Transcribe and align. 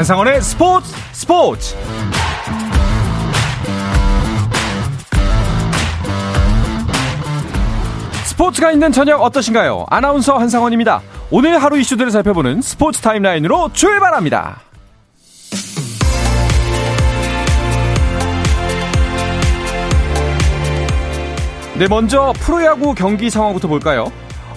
한상원의 0.00 0.40
스포츠 0.40 0.94
스포츠 1.12 1.76
스포츠가 8.24 8.72
있는 8.72 8.92
저녁 8.92 9.20
어떠신가요? 9.20 9.84
아나운서 9.90 10.38
한상원입니다. 10.38 11.02
오늘 11.30 11.62
하루 11.62 11.78
이슈들을 11.78 12.10
살펴보는 12.12 12.62
스포츠 12.62 13.02
타임라인으로 13.02 13.74
출발합니다. 13.74 14.62
네, 21.78 21.88
먼저 21.90 22.32
프로야구 22.38 22.94
경기 22.94 23.28
상황부터 23.28 23.68
볼까요? 23.68 24.10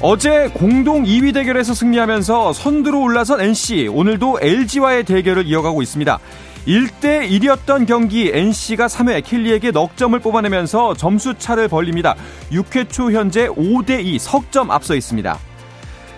어제 0.06 0.50
공동 0.54 1.06
2위 1.06 1.34
대결에서 1.34 1.74
승리하면서 1.74 2.52
선두로 2.52 3.04
올라선 3.04 3.40
NC, 3.40 3.88
오늘도 3.88 4.40
LG와의 4.42 5.06
대결을 5.06 5.48
이어가고 5.48 5.82
있습니다. 5.82 6.20
1대 6.68 7.30
1이었던 7.30 7.88
경기 7.88 8.30
NC가 8.34 8.88
3회 8.88 9.24
킬리에게 9.24 9.72
넉 9.72 9.96
점을 9.96 10.20
뽑아내면서 10.20 10.96
점수 10.96 11.36
차를 11.38 11.70
벌립니다. 11.70 12.16
6회 12.52 12.90
초 12.90 13.14
현재 13.14 13.48
5대 13.48 14.04
2 14.04 14.20
석점 14.20 14.72
앞서 14.72 14.94
있습니다. 14.94 15.40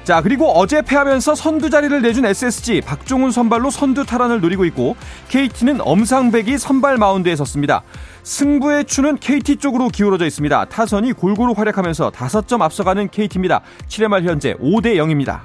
자, 0.05 0.21
그리고 0.21 0.51
어제 0.51 0.83
패하면서 0.83 1.33
선두 1.33 1.71
자리를 1.71 1.99
내준 1.99 2.27
SSG 2.27 2.81
박종훈 2.81 3.31
선발로 3.31 3.71
선두 3.71 4.05
탈환을 4.05 4.39
노리고 4.39 4.63
있고 4.65 4.95
KT는 5.29 5.81
엄상백이 5.81 6.59
선발 6.59 6.99
마운드에 6.99 7.35
섰습니다. 7.35 7.81
승부의 8.21 8.85
추는 8.85 9.17
KT 9.17 9.55
쪽으로 9.55 9.87
기울어져 9.87 10.27
있습니다. 10.27 10.65
타선이 10.65 11.13
골고루 11.13 11.53
활약하면서 11.57 12.11
5점 12.11 12.61
앞서가는 12.61 13.09
KT입니다. 13.09 13.61
7회 13.87 14.07
말 14.07 14.23
현재 14.25 14.53
5대 14.57 14.95
0입니다. 14.97 15.39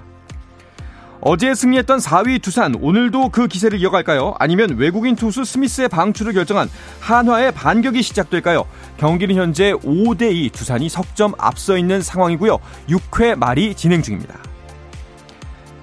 어제 1.23 1.55
승리했던 1.55 1.99
4위 1.99 2.43
두산 2.43 2.75
오늘도 2.79 3.31
그 3.31 3.47
기세를 3.49 3.81
이어갈까요? 3.81 4.35
아니면 4.39 4.77
외국인 4.77 5.17
투수 5.17 5.43
스미스의 5.43 5.89
방출을 5.89 6.35
결정한 6.35 6.69
한화의 7.01 7.53
반격이 7.53 8.03
시작될까요? 8.03 8.67
경기는 8.99 9.35
현재 9.37 9.73
5대 9.73 10.35
2 10.35 10.51
두산이 10.51 10.91
석점 10.91 11.33
앞서 11.39 11.79
있는 11.79 12.03
상황이고요. 12.03 12.59
6회 12.91 13.37
말이 13.37 13.75
진행 13.75 14.03
중입니다. 14.03 14.50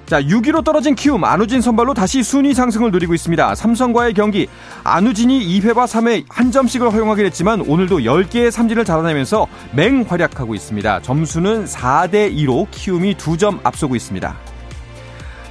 자, 0.07 0.21
6위로 0.21 0.63
떨어진 0.63 0.95
키움 0.95 1.25
안우진 1.25 1.59
선발로 1.59 1.93
다시 1.93 2.23
순위 2.23 2.53
상승을 2.53 2.91
누리고 2.91 3.13
있습니다. 3.13 3.55
삼성과의 3.55 4.13
경기 4.13 4.47
안우진이 4.85 5.59
2회와 5.59 5.85
3회 5.85 6.23
한 6.29 6.49
점씩을 6.49 6.93
허용하긴 6.93 7.25
했지만 7.25 7.59
오늘도 7.59 7.99
10개의 7.99 8.49
삼진을 8.49 8.85
잡아내면서 8.85 9.47
맹활약하고 9.73 10.55
있습니다. 10.55 11.01
점수는 11.01 11.65
4대 11.65 12.33
2로 12.33 12.67
키움이 12.71 13.15
2점 13.15 13.59
앞서고 13.63 13.97
있습니다. 13.97 14.33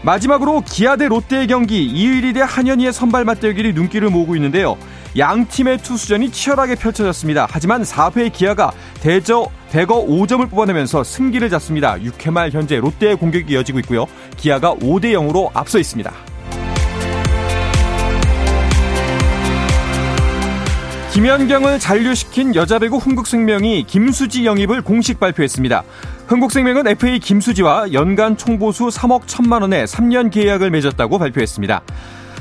마지막으로 0.00 0.62
기아 0.64 0.96
대 0.96 1.06
롯데의 1.06 1.48
경기 1.48 1.84
이의리 1.84 2.32
대 2.32 2.40
한현희의 2.40 2.94
선발 2.94 3.26
맞대결이 3.26 3.74
눈길을 3.74 4.08
모으고 4.08 4.36
있는데요. 4.36 4.78
양 5.18 5.46
팀의 5.46 5.78
투수전이 5.78 6.30
치열하게 6.30 6.74
펼쳐졌습니다. 6.74 7.46
하지만 7.50 7.82
4회 7.82 8.32
기아가 8.32 8.72
대저 9.00 9.48
대거 9.70 10.06
5점을 10.06 10.48
뽑아내면서 10.50 11.04
승기를 11.04 11.50
잡습니다. 11.50 11.96
6회 11.96 12.30
말 12.30 12.50
현재 12.50 12.78
롯데의 12.78 13.16
공격이 13.16 13.52
이어지고 13.52 13.78
있고요. 13.80 14.06
기아가 14.36 14.74
5대 14.74 15.12
0으로 15.12 15.50
앞서 15.54 15.78
있습니다. 15.78 16.12
김연경을 21.12 21.78
잔류시킨 21.78 22.54
여자 22.54 22.78
배구 22.78 22.98
흥국생명이 22.98 23.84
김수지 23.84 24.44
영입을 24.44 24.82
공식 24.82 25.18
발표했습니다. 25.18 25.82
흥국생명은 26.26 26.88
FA 26.88 27.18
김수지와 27.20 27.94
연간 27.94 28.36
총보수 28.36 28.88
3억 28.88 29.22
1천만 29.22 29.62
원의 29.62 29.86
3년 29.86 30.30
계약을 30.30 30.70
맺었다고 30.70 31.18
발표했습니다. 31.18 31.80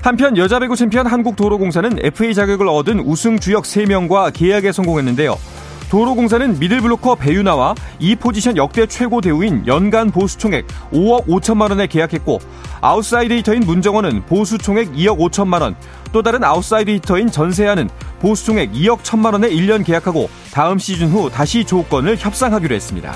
한편 0.05 0.37
여자 0.37 0.59
배구 0.59 0.75
챔피언 0.75 1.07
한국도로공사는 1.07 1.97
FA 1.99 2.35
자격을 2.35 2.67
얻은 2.67 2.99
우승 2.99 3.39
주역 3.39 3.63
3명과 3.63 4.31
계약에 4.33 4.71
성공했는데요. 4.71 5.35
도로공사는 5.89 6.59
미들블로커 6.59 7.15
배유나와 7.15 7.73
이 7.97 8.15
포지션 8.15 8.55
역대 8.55 8.85
최고 8.85 9.19
대우인 9.19 9.65
연간 9.65 10.11
보수 10.11 10.37
총액 10.37 10.67
5억 10.91 11.25
5천만 11.25 11.71
원에 11.71 11.87
계약했고 11.87 12.39
아웃사이드 12.81 13.33
히터인 13.33 13.61
문정원은 13.61 14.27
보수 14.27 14.59
총액 14.59 14.93
2억 14.93 15.17
5천만 15.17 15.61
원, 15.61 15.75
또 16.11 16.21
다른 16.21 16.43
아웃사이드 16.43 16.91
히터인 16.91 17.31
전새얀은 17.31 17.89
보수 18.19 18.45
총액 18.45 18.73
2억 18.73 18.99
1천만 18.99 19.33
원에 19.33 19.49
1년 19.49 19.83
계약하고 19.83 20.29
다음 20.53 20.77
시즌 20.77 21.09
후 21.09 21.31
다시 21.31 21.65
조건을 21.65 22.17
협상하기로 22.19 22.75
했습니다. 22.75 23.11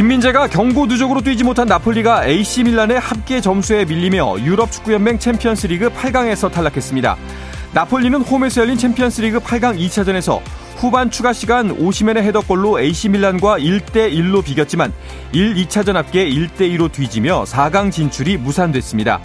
김민재가 0.00 0.46
경고 0.46 0.86
누적으로 0.86 1.20
뛰지 1.20 1.44
못한 1.44 1.66
나폴리가 1.66 2.26
AC 2.26 2.64
밀란의 2.64 2.98
합계 2.98 3.42
점수에 3.42 3.84
밀리며 3.84 4.40
유럽 4.40 4.72
축구연맹 4.72 5.18
챔피언스리그 5.18 5.90
8강에서 5.90 6.50
탈락했습니다. 6.50 7.18
나폴리는 7.74 8.22
홈에서 8.22 8.62
열린 8.62 8.78
챔피언스리그 8.78 9.40
8강 9.40 9.78
2차전에서 9.78 10.40
후반 10.78 11.10
추가 11.10 11.34
시간 11.34 11.72
오시멘의 11.72 12.22
헤더골로 12.22 12.80
AC 12.80 13.10
밀란과 13.10 13.58
1대 13.58 14.10
1로 14.10 14.42
비겼지만 14.42 14.90
1, 15.32 15.56
2차전 15.56 15.92
합계 15.92 16.26
1대 16.26 16.60
2로 16.60 16.90
뒤지며 16.90 17.44
4강 17.44 17.92
진출이 17.92 18.38
무산됐습니다. 18.38 19.20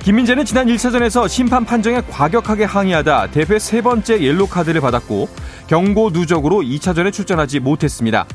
김민재는 0.00 0.44
지난 0.44 0.66
1차전에서 0.66 1.26
심판 1.26 1.64
판정에 1.64 2.02
과격하게 2.02 2.64
항의하다 2.64 3.30
대회 3.30 3.58
세 3.58 3.80
번째 3.80 4.22
옐로 4.22 4.46
카드를 4.46 4.82
받았고 4.82 5.28
경고 5.68 6.10
누적으로 6.10 6.60
2차전에 6.60 7.14
출전하지 7.14 7.60
못했습니다. 7.60 8.26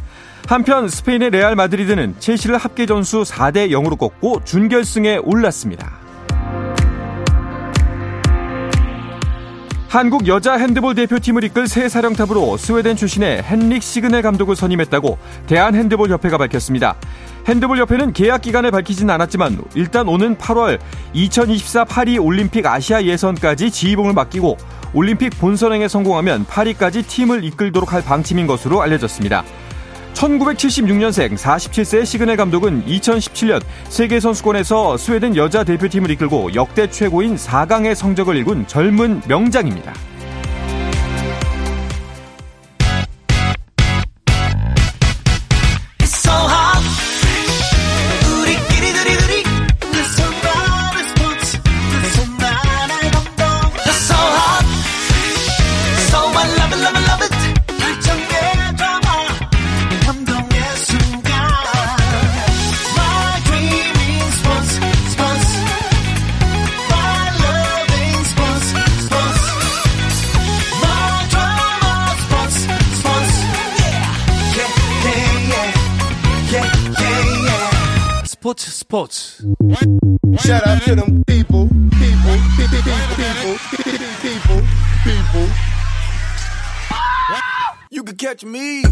한편 0.47 0.89
스페인의 0.89 1.29
레알 1.31 1.55
마드리드는 1.55 2.15
첼시를 2.19 2.57
합계 2.57 2.85
점수 2.85 3.23
4대 3.23 3.69
0으로 3.69 3.97
꺾고 3.97 4.43
준결승에 4.43 5.17
올랐습니다. 5.23 6.03
한국 9.87 10.27
여자 10.27 10.53
핸드볼 10.57 10.95
대표팀을 10.95 11.43
이끌 11.43 11.67
새 11.67 11.87
사령탑으로 11.87 12.57
스웨덴 12.57 12.95
출신의 12.95 13.43
헨릭 13.47 13.83
시그넬 13.83 14.23
감독을 14.23 14.55
선임했다고 14.55 15.19
대한 15.45 15.75
핸드볼 15.75 16.09
협회가 16.09 16.39
밝혔습니다. 16.39 16.95
핸드볼 17.47 17.77
협회는 17.77 18.11
계약 18.13 18.41
기간을 18.41 18.71
밝히진 18.71 19.09
않았지만 19.09 19.63
일단 19.75 20.07
오는 20.07 20.35
8월 20.35 20.79
2024 21.13 21.85
파리 21.85 22.17
올림픽 22.17 22.65
아시아 22.65 23.03
예선까지 23.03 23.69
지휘봉을 23.69 24.13
맡기고 24.13 24.57
올림픽 24.95 25.29
본선행에 25.39 25.87
성공하면 25.87 26.45
파리까지 26.45 27.03
팀을 27.03 27.43
이끌도록 27.43 27.93
할 27.93 28.03
방침인 28.03 28.47
것으로 28.47 28.81
알려졌습니다. 28.81 29.43
1976년생 30.13 31.35
47세의 31.35 32.05
시그넬 32.05 32.37
감독은 32.37 32.85
2017년 32.85 33.61
세계선수권에서 33.89 34.97
스웨덴 34.97 35.35
여자 35.35 35.63
대표팀을 35.63 36.11
이끌고 36.11 36.53
역대 36.55 36.89
최고인 36.89 37.35
4강의 37.35 37.95
성적을 37.95 38.37
이룬 38.37 38.65
젊은 38.67 39.21
명장입니다. 39.27 39.93
스포츠 78.43 78.69
스포츠 78.71 79.43
Shout 80.37 80.67
out 80.67 80.83
to 80.83 80.95
them 80.97 81.23
people, 81.25 81.69
people, 81.95 82.37
people, 82.57 82.83
people, 83.15 83.55
people, 84.21 84.61
people. 85.05 85.47
You 87.89 88.03
can 88.03 88.17
catch 88.19 88.45
me. 88.45 88.83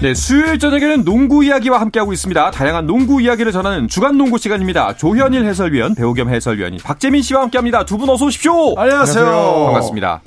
네, 0.00 0.14
수요일 0.14 0.58
저녁에는 0.58 1.04
농구 1.04 1.44
이야기와 1.44 1.78
함께하고 1.78 2.14
있습니다. 2.14 2.52
다양한 2.52 2.86
농구 2.86 3.20
이야기를 3.20 3.52
전하는 3.52 3.86
주간 3.86 4.16
농구 4.16 4.38
시간입니다. 4.38 4.96
조현일 4.96 5.44
해설위원, 5.44 5.94
배우 5.94 6.14
겸 6.14 6.30
해설위원이 6.30 6.78
박재민 6.78 7.20
씨와 7.20 7.42
함께합니다. 7.42 7.84
두 7.84 7.98
분 7.98 8.08
어서 8.08 8.24
오십시오. 8.24 8.78
안녕하세요. 8.78 9.26
반갑습니다. 9.66 10.22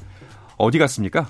어디 0.57 0.77
갔습니까? 0.77 1.27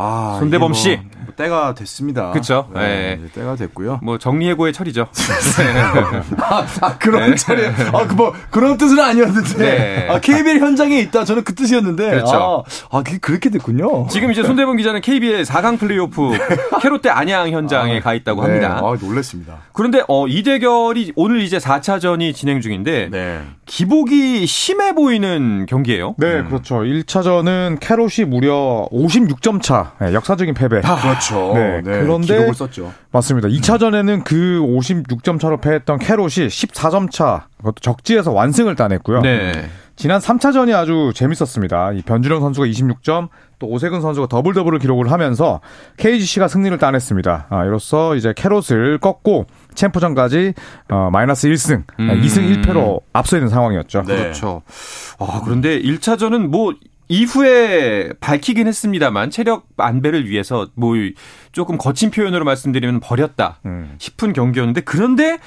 아, 0.00 0.36
손대범 0.38 0.70
이게 0.70 0.80
씨. 0.80 0.96
뭐 0.96 1.34
때가 1.34 1.74
됐습니다. 1.74 2.30
그쵸. 2.30 2.68
네, 2.74 3.18
네. 3.20 3.28
때가 3.34 3.56
됐고요. 3.56 4.00
뭐 4.02 4.16
정리해고의 4.18 4.72
철이죠. 4.72 5.08
아, 6.38 6.66
아, 6.80 6.98
그런 6.98 7.36
차례. 7.36 7.68
아, 7.68 8.06
그 8.06 8.14
뭐, 8.14 8.32
그런 8.50 8.76
뜻은 8.76 8.98
아니었는데. 8.98 9.58
네. 9.58 10.08
아, 10.08 10.20
KBL 10.20 10.60
현장에 10.60 10.98
있다. 11.00 11.24
저는 11.24 11.44
그 11.44 11.54
뜻이었는데. 11.54 12.10
그렇죠. 12.10 12.64
아, 12.90 12.98
아, 12.98 13.02
그게 13.02 13.18
그렇게 13.18 13.50
됐군요. 13.50 14.06
지금 14.08 14.30
이제 14.32 14.42
손대범 14.42 14.76
기자는 14.76 15.00
KBL 15.00 15.42
4강 15.42 15.78
플레이오프 15.78 16.30
캐롯대 16.82 17.08
안양 17.08 17.50
현장에 17.50 18.00
가 18.00 18.14
있다고 18.14 18.42
네. 18.42 18.48
합니다. 18.48 18.80
아, 18.82 18.96
놀랬습니다. 19.00 19.58
그런데 19.72 20.02
어, 20.08 20.26
이 20.28 20.42
대결이 20.42 21.12
오늘 21.16 21.40
이제 21.40 21.58
4차전이 21.58 22.34
진행 22.34 22.60
중인데 22.60 23.08
네. 23.10 23.42
기복이 23.66 24.46
심해 24.46 24.94
보이는 24.94 25.66
경기예요. 25.66 26.14
네, 26.18 26.42
그렇죠. 26.42 26.76
1차전은 26.80 27.78
캐롯이 27.80 28.26
무려 28.26 28.88
56점 28.90 29.62
차, 29.62 29.87
네, 30.00 30.12
역사적인 30.14 30.54
패배. 30.54 30.80
그렇죠. 30.80 31.52
네, 31.54 31.80
그런데- 31.82 32.26
기록을 32.34 32.54
썼죠. 32.54 32.92
맞습니다. 33.12 33.48
2차전에는 33.48 34.24
그 34.24 34.60
56점 34.60 35.40
차로 35.40 35.58
패했던 35.60 35.98
캐롯이 35.98 36.28
14점 36.48 37.10
차, 37.10 37.46
그것도 37.58 37.76
적지에서 37.80 38.32
완승을 38.32 38.76
따냈고요. 38.76 39.20
네. 39.22 39.68
지난 39.96 40.20
3차전이 40.20 40.72
아주 40.76 41.10
재밌었습니다. 41.12 41.90
이 41.92 42.02
변준영 42.02 42.40
선수가 42.40 42.68
26점, 42.68 43.30
또 43.58 43.66
오세근 43.66 44.00
선수가 44.00 44.28
더블 44.28 44.54
더블을 44.54 44.78
기록을 44.78 45.10
하면서 45.10 45.60
KGC가 45.96 46.46
승리를 46.46 46.78
따냈습니다. 46.78 47.46
아, 47.50 47.64
이로써 47.64 48.14
이제 48.14 48.32
캐롯을 48.36 48.98
꺾고 49.00 49.46
챔프전까지 49.74 50.54
어, 50.90 51.08
마이너스 51.10 51.48
1승, 51.48 51.82
음. 51.98 52.22
2승 52.22 52.62
1패로 52.64 53.00
앞서 53.12 53.36
있는 53.38 53.48
상황이었죠. 53.48 54.04
네. 54.06 54.16
그렇죠. 54.18 54.62
아, 55.18 55.40
그런데 55.44 55.80
1차전은 55.82 56.46
뭐 56.46 56.72
이후에 57.08 58.10
밝히긴 58.20 58.66
했습니다만 58.66 59.30
체력 59.30 59.66
안배를 59.76 60.28
위해서 60.28 60.68
뭐 60.74 60.94
조금 61.52 61.78
거친 61.78 62.10
표현으로 62.10 62.44
말씀드리면 62.44 63.00
버렸다 63.00 63.58
음. 63.64 63.94
싶은 63.98 64.32
경기였는데 64.32 64.82
그런데 64.82 65.38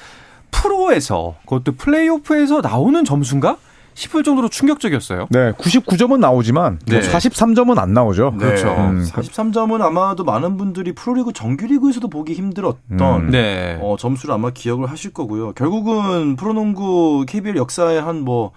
프로에서 0.50 1.36
그것도 1.42 1.72
플레이오프에서 1.76 2.60
나오는 2.60 3.04
점수인가 3.04 3.56
싶을 3.94 4.22
정도로 4.22 4.48
충격적이었어요. 4.48 5.26
네, 5.30 5.52
99점은 5.52 6.18
나오지만 6.18 6.78
네. 6.86 7.00
43점은 7.00 7.78
안 7.78 7.92
나오죠. 7.92 8.34
그렇죠. 8.38 8.68
음. 8.68 9.04
43점은 9.04 9.82
아마도 9.82 10.24
많은 10.24 10.56
분들이 10.56 10.94
프로리그 10.94 11.32
정규리그에서도 11.32 12.08
보기 12.08 12.32
힘들었던 12.32 13.20
음. 13.20 13.30
네. 13.30 13.78
어, 13.82 13.96
점수를 13.98 14.34
아마 14.34 14.50
기억을 14.50 14.90
하실 14.90 15.12
거고요. 15.12 15.52
결국은 15.52 16.36
프로농구 16.36 17.26
KBL 17.28 17.56
역사의 17.56 18.00
한뭐 18.00 18.52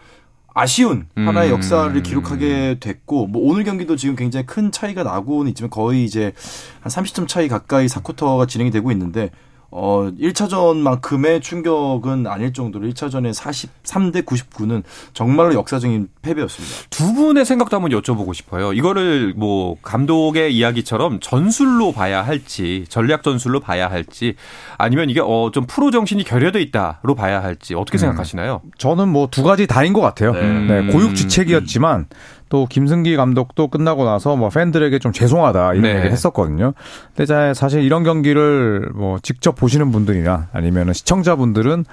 아쉬운 0.57 1.05
음. 1.17 1.27
하나의 1.27 1.51
역사를 1.51 2.01
기록하게 2.01 2.77
됐고 2.79 3.27
뭐 3.27 3.51
오늘 3.51 3.65
경기도 3.65 3.97
지금 3.97 4.15
굉장히 4.15 4.45
큰 4.45 4.71
차이가 4.71 5.03
나고는 5.03 5.49
있지만 5.49 5.69
거의 5.69 6.05
이제 6.05 6.33
한 6.79 6.89
30점 6.89 7.27
차이 7.27 7.49
가까이 7.49 7.87
4쿼터가 7.87 8.47
진행이 8.47 8.71
되고 8.71 8.89
있는데 8.93 9.31
어 9.77 10.09
1차전만큼의 10.21 11.41
충격은 11.41 12.27
아닐 12.27 12.53
정도로 12.53 12.87
1차전에 12.87 13.33
43대 13.33 14.23
99는 14.25 14.83
정말로 15.13 15.53
역사적인 15.53 16.07
패배였습니다. 16.21 16.75
두 16.89 17.13
분의 17.13 17.43
생각도 17.43 17.75
한번 17.75 17.91
여쭤보고 17.91 18.33
싶어요. 18.33 18.71
이거를 18.71 19.33
뭐 19.35 19.75
감독의 19.81 20.55
이야기처럼 20.55 21.19
전술로 21.19 21.91
봐야 21.91 22.21
할지 22.25 22.85
전략 22.87 23.21
전술로 23.23 23.59
봐야 23.59 23.89
할지 23.91 24.35
아니면 24.77 25.09
이게 25.09 25.19
어 25.21 25.49
좀 25.51 25.65
프로 25.67 25.91
정신이 25.91 26.23
결여돼 26.23 26.61
있다로 26.61 27.13
봐야 27.15 27.43
할지 27.43 27.75
어떻게 27.75 27.97
생각하시나요? 27.97 28.61
저는 28.77 29.09
뭐 29.09 29.27
두 29.27 29.43
가지 29.43 29.67
다인 29.67 29.91
것 29.91 29.99
같아요. 30.01 30.31
네. 30.33 30.81
네, 30.81 30.91
고육지책이었지만 30.91 32.07
또 32.55 32.65
김승기 32.69 33.17
감독도 33.17 33.67
끝나고 33.67 34.05
나서 34.05 34.37
뭐 34.37 34.47
팬들에게 34.47 34.97
좀 34.99 35.11
죄송하다 35.11 35.73
이런 35.73 35.81
네. 35.81 35.89
얘기를 35.89 36.11
했었거든요. 36.13 36.71
근데 37.13 37.25
자- 37.25 37.53
사실 37.53 37.83
이런 37.83 38.05
경기를 38.05 38.91
뭐 38.95 39.19
직접 39.21 39.55
보시는 39.57 39.91
분들이나 39.91 40.47
아니면 40.53 40.93
시청자분들은 40.93 41.83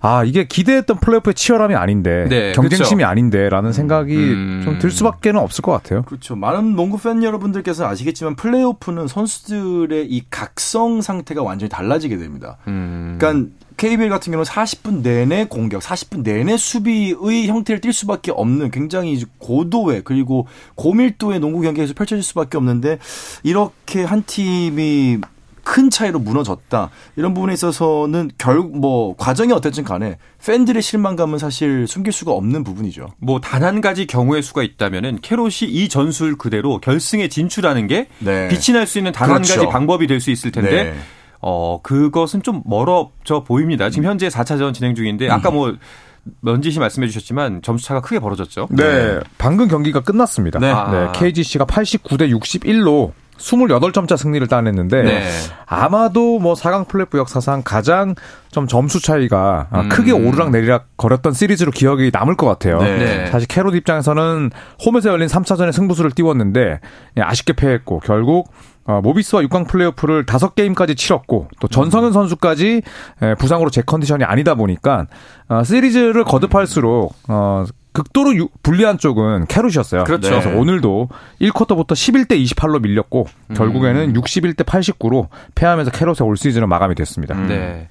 아 0.00 0.24
이게 0.24 0.44
기대했던 0.44 0.98
플레이오프의 0.98 1.34
치열함이 1.34 1.74
아닌데 1.74 2.26
네, 2.28 2.52
경쟁심이 2.52 3.02
그쵸. 3.02 3.08
아닌데라는 3.08 3.72
생각이 3.72 4.16
음. 4.16 4.62
좀들 4.64 4.90
수밖에는 4.90 5.40
없을 5.40 5.62
것 5.62 5.72
같아요. 5.72 6.02
그렇죠. 6.02 6.36
많은 6.36 6.76
농구 6.76 6.98
팬 6.98 7.22
여러분들께서 7.22 7.86
아시겠지만 7.86 8.36
플레이오프는 8.36 9.08
선수들의 9.08 10.06
이 10.06 10.22
각성 10.30 11.00
상태가 11.02 11.42
완전히 11.42 11.70
달라지게 11.70 12.16
됩니다. 12.18 12.58
음. 12.66 13.16
그러니까 13.18 13.50
KBL 13.76 14.08
같은 14.08 14.30
경우는 14.30 14.44
40분 14.44 15.02
내내 15.02 15.46
공격, 15.46 15.82
40분 15.82 16.22
내내 16.22 16.56
수비의 16.56 17.46
형태를 17.46 17.80
띌 17.80 17.92
수밖에 17.92 18.32
없는 18.32 18.70
굉장히 18.70 19.22
고도의 19.38 20.02
그리고 20.02 20.46
고밀도의 20.76 21.40
농구 21.40 21.60
경기에서 21.60 21.92
펼쳐질 21.94 22.22
수밖에 22.22 22.56
없는데 22.56 22.98
이렇게 23.42 24.02
한 24.02 24.22
팀이 24.24 25.20
큰 25.68 25.90
차이로 25.90 26.20
무너졌다. 26.20 26.90
이런 27.16 27.34
부분에 27.34 27.52
있어서는 27.54 28.30
결국 28.38 28.78
뭐 28.78 29.16
과정이 29.16 29.52
어땠든 29.52 29.82
간에 29.82 30.16
팬들의 30.46 30.80
실망감은 30.80 31.38
사실 31.38 31.88
숨길 31.88 32.12
수가 32.12 32.30
없는 32.30 32.62
부분이죠. 32.62 33.08
뭐 33.18 33.40
단 33.40 33.64
한 33.64 33.80
가지 33.80 34.06
경우의 34.06 34.42
수가 34.42 34.62
있다면은 34.62 35.18
캐롯이 35.22 35.64
이 35.64 35.88
전술 35.88 36.36
그대로 36.38 36.78
결승에 36.80 37.26
진출하는 37.28 37.88
게 37.88 38.06
네. 38.20 38.46
빛이 38.48 38.76
날 38.78 38.86
수 38.86 38.98
있는 38.98 39.10
단한 39.10 39.42
그렇죠. 39.42 39.54
가지 39.56 39.66
방법이 39.66 40.06
될 40.06 40.20
수 40.20 40.30
있을 40.30 40.52
텐데 40.52 40.84
네. 40.84 40.94
어 41.40 41.80
그것은 41.82 42.42
좀 42.44 42.62
멀어져 42.64 43.42
보입니다. 43.44 43.90
지금 43.90 44.08
현재 44.08 44.28
4차전 44.28 44.72
진행 44.72 44.94
중인데 44.94 45.28
아까 45.28 45.50
뭐 45.50 45.74
먼지 46.40 46.70
씨 46.70 46.78
말씀해 46.78 47.08
주셨지만 47.08 47.62
점수 47.62 47.86
차가 47.86 48.00
크게 48.00 48.20
벌어졌죠. 48.20 48.68
네, 48.70 49.18
방금 49.36 49.66
경기가 49.68 50.00
끝났습니다. 50.00 50.58
네. 50.60 50.68
네, 50.68 50.72
아. 50.72 51.12
KGC가 51.12 51.66
89대 51.66 52.30
61로 52.40 53.12
28점 53.38 54.08
차 54.08 54.16
승리를 54.16 54.46
따냈는데 54.46 55.02
네. 55.02 55.30
아마도 55.66 56.38
뭐 56.38 56.54
4강 56.54 56.88
플레이오프 56.88 57.18
역사상 57.18 57.62
가장 57.64 58.14
좀 58.50 58.66
점수 58.66 59.00
차이가 59.00 59.68
아, 59.70 59.80
음. 59.82 59.88
크게 59.88 60.12
오르락 60.12 60.50
내리락 60.50 60.96
거렸던 60.96 61.32
시리즈로 61.32 61.70
기억이 61.70 62.10
남을 62.12 62.36
것 62.36 62.46
같아요. 62.46 62.78
네. 62.80 62.98
네. 62.98 63.26
사실 63.26 63.46
캐롯 63.48 63.74
입장에서는 63.74 64.50
홈에서 64.84 65.10
열린 65.10 65.28
3차전에 65.28 65.72
승부수를 65.72 66.12
띄웠는데 66.12 66.80
예, 67.18 67.22
아쉽게 67.22 67.52
패했고 67.54 68.00
결국 68.00 68.50
어, 68.86 69.00
모비스와 69.02 69.42
6강 69.42 69.66
플레이오프를 69.68 70.26
5게임까지 70.26 70.96
치렀고 70.96 71.48
또 71.60 71.68
전성현 71.68 72.12
선수까지 72.12 72.82
예, 73.22 73.34
부상으로 73.38 73.70
제 73.70 73.82
컨디션이 73.82 74.24
아니다 74.24 74.54
보니까 74.54 75.06
어, 75.48 75.62
시리즈를 75.64 76.24
거듭할수록 76.24 77.14
어, 77.28 77.64
극도로 77.92 78.36
유- 78.36 78.48
불리한 78.62 78.98
쪽은 78.98 79.46
캐롯이었어요. 79.46 80.04
그렇죠. 80.04 80.28
그래서 80.28 80.50
오늘도 80.50 81.08
1쿼터부터 81.40 81.92
11대 81.92 82.32
28로 82.44 82.80
밀렸고 82.82 83.26
결국에는 83.54 84.12
61대 84.12 84.64
89로 84.64 85.28
패하면서 85.54 85.90
캐롯의 85.92 86.16
올 86.28 86.36
시즌은 86.36 86.68
마감이 86.68 86.94
됐습니다. 86.94 87.34
네. 87.46 87.88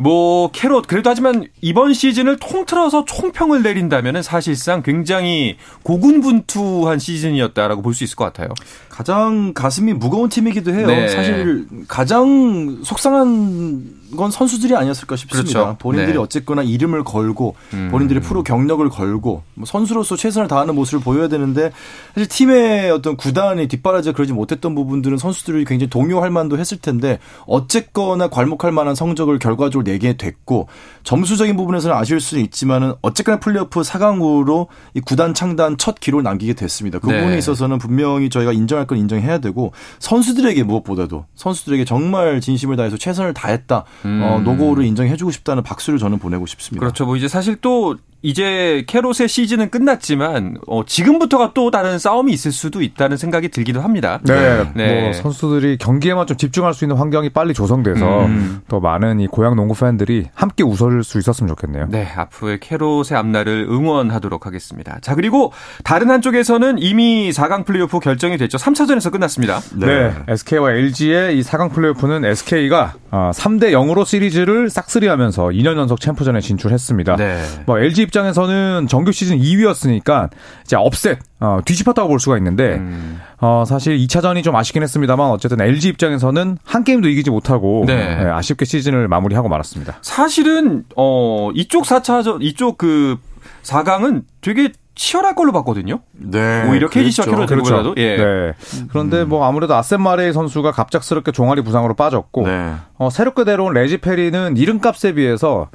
뭐 0.00 0.50
캐롯 0.50 0.86
그래도 0.86 1.10
하지만 1.10 1.44
이번 1.60 1.92
시즌을 1.92 2.38
통틀어서 2.38 3.04
총평을 3.04 3.62
내린다면은 3.62 4.22
사실상 4.22 4.82
굉장히 4.82 5.58
고군분투한 5.82 6.98
시즌이었다라고 6.98 7.82
볼 7.82 7.94
수 7.94 8.04
있을 8.04 8.16
것 8.16 8.24
같아요. 8.24 8.48
가장 8.88 9.52
가슴이 9.52 9.92
무거운 9.92 10.30
팀이기도 10.30 10.72
해요. 10.72 10.86
네. 10.86 11.08
사실 11.08 11.66
가장 11.86 12.80
속상한 12.82 13.99
건 14.16 14.30
선수들이 14.30 14.74
아니었을까 14.74 15.16
싶습니다. 15.16 15.60
그렇죠. 15.60 15.76
본인들이 15.78 16.12
네. 16.12 16.18
어쨌거나 16.18 16.62
이름을 16.62 17.04
걸고 17.04 17.54
음. 17.74 17.88
본인들의 17.90 18.22
프로 18.22 18.42
경력을 18.42 18.86
걸고 18.88 19.42
뭐 19.54 19.66
선수로서 19.66 20.16
최선을 20.16 20.48
다하는 20.48 20.74
모습을 20.74 21.00
보여야 21.00 21.28
되는데 21.28 21.72
사실 22.14 22.28
팀의 22.28 22.90
어떤 22.90 23.16
구단이 23.16 23.68
뒷바라지가 23.68 24.14
그러지 24.14 24.32
못했던 24.32 24.74
부분들은 24.74 25.18
선수들이 25.18 25.64
굉장히 25.64 25.90
동요할 25.90 26.30
만도 26.30 26.58
했을 26.58 26.78
텐데 26.78 27.18
어쨌거나 27.46 28.28
괄목할 28.28 28.72
만한 28.72 28.94
성적을 28.94 29.38
결과적으로 29.38 29.84
내게 29.84 30.16
됐고 30.16 30.68
점수적인 31.04 31.56
부분에서는 31.56 31.96
아쉬울 31.96 32.20
수는 32.20 32.44
있지만은 32.44 32.94
어쨌거나 33.02 33.38
플레이오프 33.40 33.80
4강으로 33.80 34.66
이 34.94 35.00
구단 35.00 35.34
창단 35.34 35.78
첫 35.78 36.00
기록을 36.00 36.22
남기게 36.22 36.54
됐습니다. 36.54 36.98
그 36.98 37.10
네. 37.10 37.18
부분에 37.18 37.38
있어서는 37.38 37.78
분명히 37.78 38.28
저희가 38.28 38.52
인정할 38.52 38.86
건 38.86 38.98
인정해야 38.98 39.38
되고 39.38 39.72
선수들에게 39.98 40.62
무엇보다도 40.62 41.24
선수들에게 41.34 41.84
정말 41.84 42.40
진심을 42.40 42.76
다해서 42.76 42.96
최선을 42.96 43.34
다했다. 43.34 43.84
어, 44.04 44.40
노고를 44.44 44.84
인정해주고 44.84 45.30
싶다는 45.30 45.62
박수를 45.62 45.98
저는 45.98 46.18
보내고 46.18 46.46
싶습니다. 46.46 46.80
그렇죠. 46.80 47.06
뭐 47.06 47.16
이제 47.16 47.28
사실 47.28 47.56
또 47.60 47.96
이제 48.22 48.84
캐롯의 48.86 49.28
시즌은 49.28 49.70
끝났지만 49.70 50.58
어, 50.66 50.84
지금부터가 50.84 51.52
또 51.54 51.70
다른 51.70 51.98
싸움이 51.98 52.32
있을 52.32 52.52
수도 52.52 52.82
있다는 52.82 53.16
생각이 53.16 53.48
들기도 53.48 53.80
합니다. 53.80 54.20
네, 54.24 54.70
네. 54.74 55.02
뭐 55.02 55.12
선수들이 55.12 55.78
경기에만 55.78 56.26
좀 56.26 56.36
집중할 56.36 56.74
수 56.74 56.84
있는 56.84 56.96
환경이 56.96 57.30
빨리 57.30 57.54
조성돼서 57.54 58.26
음. 58.26 58.60
더 58.68 58.80
많은 58.80 59.20
이 59.20 59.26
고향 59.26 59.56
농구 59.56 59.74
팬들이 59.74 60.26
함께 60.34 60.62
웃을 60.62 61.02
수 61.02 61.18
있었으면 61.18 61.48
좋겠네요. 61.48 61.86
네, 61.88 62.06
앞으로의 62.14 62.60
캐롯의 62.60 63.12
앞날을 63.14 63.66
응원하도록 63.70 64.44
하겠습니다. 64.44 64.98
자, 65.00 65.14
그리고 65.14 65.52
다른 65.82 66.10
한쪽에서는 66.10 66.76
이미 66.78 67.30
4강 67.30 67.64
플레이오프 67.64 68.00
결정이 68.00 68.36
됐죠. 68.36 68.58
3차전에서 68.58 69.10
끝났습니다. 69.10 69.60
네. 69.74 70.12
SK와 70.28 70.72
LG의 70.72 71.38
이 71.38 71.42
4강 71.42 71.72
플레이오프는 71.72 72.24
SK가 72.26 72.94
3대 73.10 73.72
0으로 73.72 74.04
시리즈를 74.04 74.68
싹쓸이하면서 74.68 75.48
2년 75.48 75.76
연속 75.78 76.00
챔프전에 76.00 76.40
진출했습니다. 76.40 77.16
네. 77.16 77.42
뭐 77.66 77.78
LG 77.78 78.09
입장에서는 78.10 78.86
정규 78.88 79.12
시즌 79.12 79.38
2위였으니까 79.38 80.30
이제 80.64 80.76
업셋 80.76 81.18
어, 81.38 81.60
뒤집혔다고 81.64 82.08
볼 82.08 82.20
수가 82.20 82.36
있는데 82.36 82.74
음. 82.74 83.20
어, 83.40 83.64
사실 83.66 83.96
2차전이 83.96 84.42
좀 84.44 84.54
아쉽긴 84.56 84.82
했습니다만 84.82 85.30
어쨌든 85.30 85.60
LG 85.60 85.88
입장에서는 85.88 86.58
한 86.64 86.84
게임도 86.84 87.08
이기지 87.08 87.30
못하고 87.30 87.84
네. 87.86 88.18
예, 88.20 88.24
아쉽게 88.26 88.64
시즌을 88.64 89.08
마무리하고 89.08 89.48
말았습니다. 89.48 89.98
사실은 90.02 90.84
어 90.96 91.50
이쪽 91.54 91.84
4차전 91.84 92.42
이쪽 92.42 92.76
그 92.76 93.16
4강은 93.62 94.24
되게 94.40 94.72
치열할 94.94 95.34
걸로 95.34 95.52
봤거든요. 95.52 96.00
네. 96.12 96.68
오히려 96.68 96.88
KGC와 96.88 97.24
그랬죠. 97.24 97.46
캐롤 97.46 97.64
데보다도 97.64 97.94
예. 97.96 98.16
네. 98.16 98.52
그런데 98.90 99.24
뭐 99.24 99.46
아무래도 99.46 99.74
아셈 99.74 100.02
마레이 100.02 100.32
선수가 100.34 100.72
갑작스럽게 100.72 101.32
종아리 101.32 101.62
부상으로 101.62 101.94
빠졌고 101.94 102.42
네. 102.46 102.74
어, 102.98 103.08
새롭게 103.08 103.44
데려온 103.44 103.72
레지 103.72 103.96
페리는 103.96 104.58
이름값에 104.58 105.14
비해서 105.14 105.70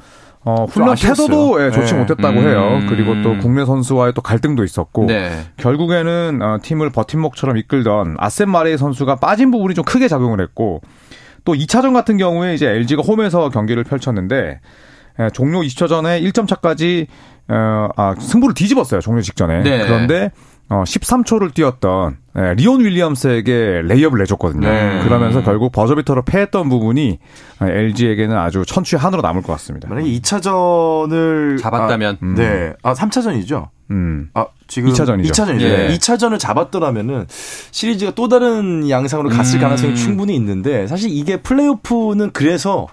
어, 0.46 0.64
훈련. 0.64 0.94
태도도 0.94 1.66
예, 1.66 1.72
좋지 1.72 1.94
네. 1.94 1.98
못했다고 2.00 2.38
음. 2.38 2.48
해요. 2.48 2.80
그리고 2.88 3.20
또 3.20 3.36
국내 3.38 3.64
선수와의 3.64 4.12
또 4.14 4.22
갈등도 4.22 4.62
있었고 4.62 5.06
네. 5.06 5.32
결국에는 5.56 6.40
어, 6.40 6.58
팀을 6.62 6.90
버팀목처럼 6.90 7.56
이끌던 7.56 8.14
아셈 8.18 8.48
마레이 8.48 8.78
선수가 8.78 9.16
빠진 9.16 9.50
부분이 9.50 9.74
좀 9.74 9.84
크게 9.84 10.06
작용을 10.06 10.40
했고 10.40 10.82
또 11.44 11.54
2차전 11.54 11.92
같은 11.92 12.16
경우에 12.16 12.54
이제 12.54 12.68
LG가 12.68 13.02
홈에서 13.02 13.50
경기를 13.50 13.82
펼쳤는데 13.82 14.60
예, 15.18 15.30
종료 15.32 15.62
20초 15.62 15.88
전에 15.88 16.20
1점 16.20 16.46
차까지 16.46 17.08
어, 17.48 17.88
아, 17.96 18.14
승부를 18.16 18.54
뒤집었어요. 18.54 19.00
종료 19.00 19.20
직전에. 19.20 19.62
네. 19.62 19.84
그런데 19.84 20.30
어, 20.68 20.82
13초를 20.84 21.54
뛰었던 21.54 22.16
예, 22.38 22.54
리온 22.54 22.84
윌리엄스에게 22.84 23.82
레이업을 23.84 24.18
내줬거든요. 24.18 24.68
네. 24.68 25.00
그러면서 25.04 25.42
결국 25.42 25.70
버저비터로 25.72 26.22
패했던 26.22 26.68
부분이 26.68 27.18
어, 27.60 27.66
LG에게는 27.66 28.36
아주 28.36 28.64
천추의 28.66 28.98
한으로 28.98 29.22
남을 29.22 29.42
것 29.42 29.52
같습니다. 29.52 29.88
만약에 29.88 30.08
2차전을 30.08 31.60
잡았다면. 31.60 32.18
아, 32.20 32.26
네. 32.36 32.74
아, 32.82 32.94
3차전이죠. 32.94 33.68
음. 33.92 34.30
아, 34.34 34.46
지금 34.66 34.90
2차전이죠. 34.90 35.30
2차전이죠. 35.30 35.62
예. 35.62 35.88
2차전을 35.96 36.38
잡았더라면은 36.40 37.26
시리즈가 37.70 38.12
또 38.16 38.28
다른 38.28 38.90
양상으로 38.90 39.28
갔을 39.28 39.58
음. 39.58 39.62
가능성이 39.62 39.94
충분히 39.94 40.34
있는데 40.34 40.88
사실 40.88 41.10
이게 41.10 41.40
플레이오프는 41.40 42.32
그래서 42.32 42.88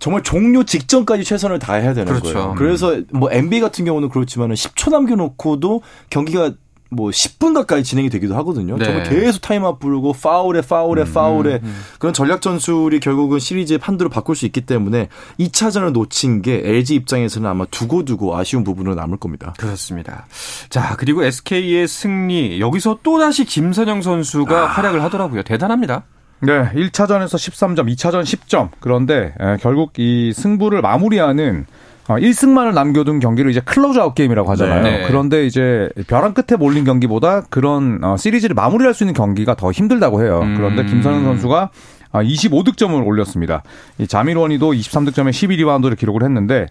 정말 0.00 0.22
종료 0.22 0.64
직전까지 0.64 1.24
최선을 1.24 1.60
다해야 1.60 1.94
되는 1.94 2.12
그렇죠. 2.12 2.34
거예요. 2.34 2.54
그래서 2.58 3.00
뭐 3.12 3.30
NBA 3.32 3.60
같은 3.60 3.84
경우는 3.84 4.08
그렇지만은 4.10 4.54
10초 4.54 4.90
남겨놓고도 4.90 5.82
경기가 6.10 6.52
뭐 6.94 7.10
10분 7.10 7.54
가까이 7.54 7.82
진행이 7.82 8.10
되기도 8.10 8.34
하거든요. 8.36 8.76
네. 8.76 8.84
정말 8.84 9.02
계속 9.04 9.40
타임아웃 9.40 9.78
부르고 9.78 10.12
파울에 10.12 10.60
파울에 10.60 11.02
음, 11.02 11.12
파울에 11.12 11.60
그런 11.98 12.12
전략 12.12 12.40
전술이 12.40 13.00
결국은 13.00 13.38
시리즈의 13.38 13.78
판도를 13.78 14.10
바꿀 14.10 14.36
수 14.36 14.46
있기 14.46 14.62
때문에 14.62 15.08
2차전을 15.38 15.92
놓친 15.92 16.42
게 16.42 16.62
LG 16.64 16.94
입장에서는 16.94 17.48
아마 17.48 17.64
두고두고 17.66 18.36
아쉬운 18.36 18.64
부분으로 18.64 18.94
남을 18.94 19.18
겁니다. 19.18 19.54
그렇습니다. 19.58 20.26
자, 20.70 20.96
그리고 20.96 21.24
SK의 21.24 21.88
승리. 21.88 22.60
여기서 22.60 22.98
또다시 23.02 23.44
김선형 23.44 24.02
선수가 24.02 24.66
활약을 24.66 25.02
하더라고요. 25.02 25.42
대단합니다. 25.42 26.04
네, 26.40 26.70
1차전에서 26.74 27.36
13점, 27.36 27.90
2차전 27.94 28.22
10점. 28.22 28.68
그런데 28.80 29.34
에, 29.40 29.56
결국 29.60 29.92
이 29.98 30.32
승부를 30.34 30.82
마무리하는 30.82 31.66
어, 32.08 32.16
1승만을 32.16 32.74
남겨둔 32.74 33.18
경기를 33.20 33.50
이제 33.50 33.60
closeout 33.60 34.14
game이라고 34.14 34.50
하잖아요. 34.52 34.82
네. 34.82 35.04
그런데 35.06 35.46
이제 35.46 35.88
벼랑 36.06 36.34
끝에 36.34 36.58
몰린 36.58 36.84
경기보다 36.84 37.42
그런 37.48 38.02
어, 38.02 38.16
시리즈를 38.16 38.54
마무리할 38.54 38.94
수 38.94 39.04
있는 39.04 39.14
경기가 39.14 39.54
더 39.54 39.70
힘들다고 39.70 40.22
해요. 40.22 40.40
음. 40.42 40.54
그런데 40.56 40.84
김선형 40.84 41.24
선수가 41.24 41.70
아, 42.12 42.22
25득점을 42.22 43.04
올렸습니다. 43.04 43.62
이 43.98 44.06
자밀 44.06 44.33
워니도 44.33 44.72
23득점에 44.72 45.30
12리바운드를 45.30 45.96
기록을 45.96 46.22
했는데 46.22 46.66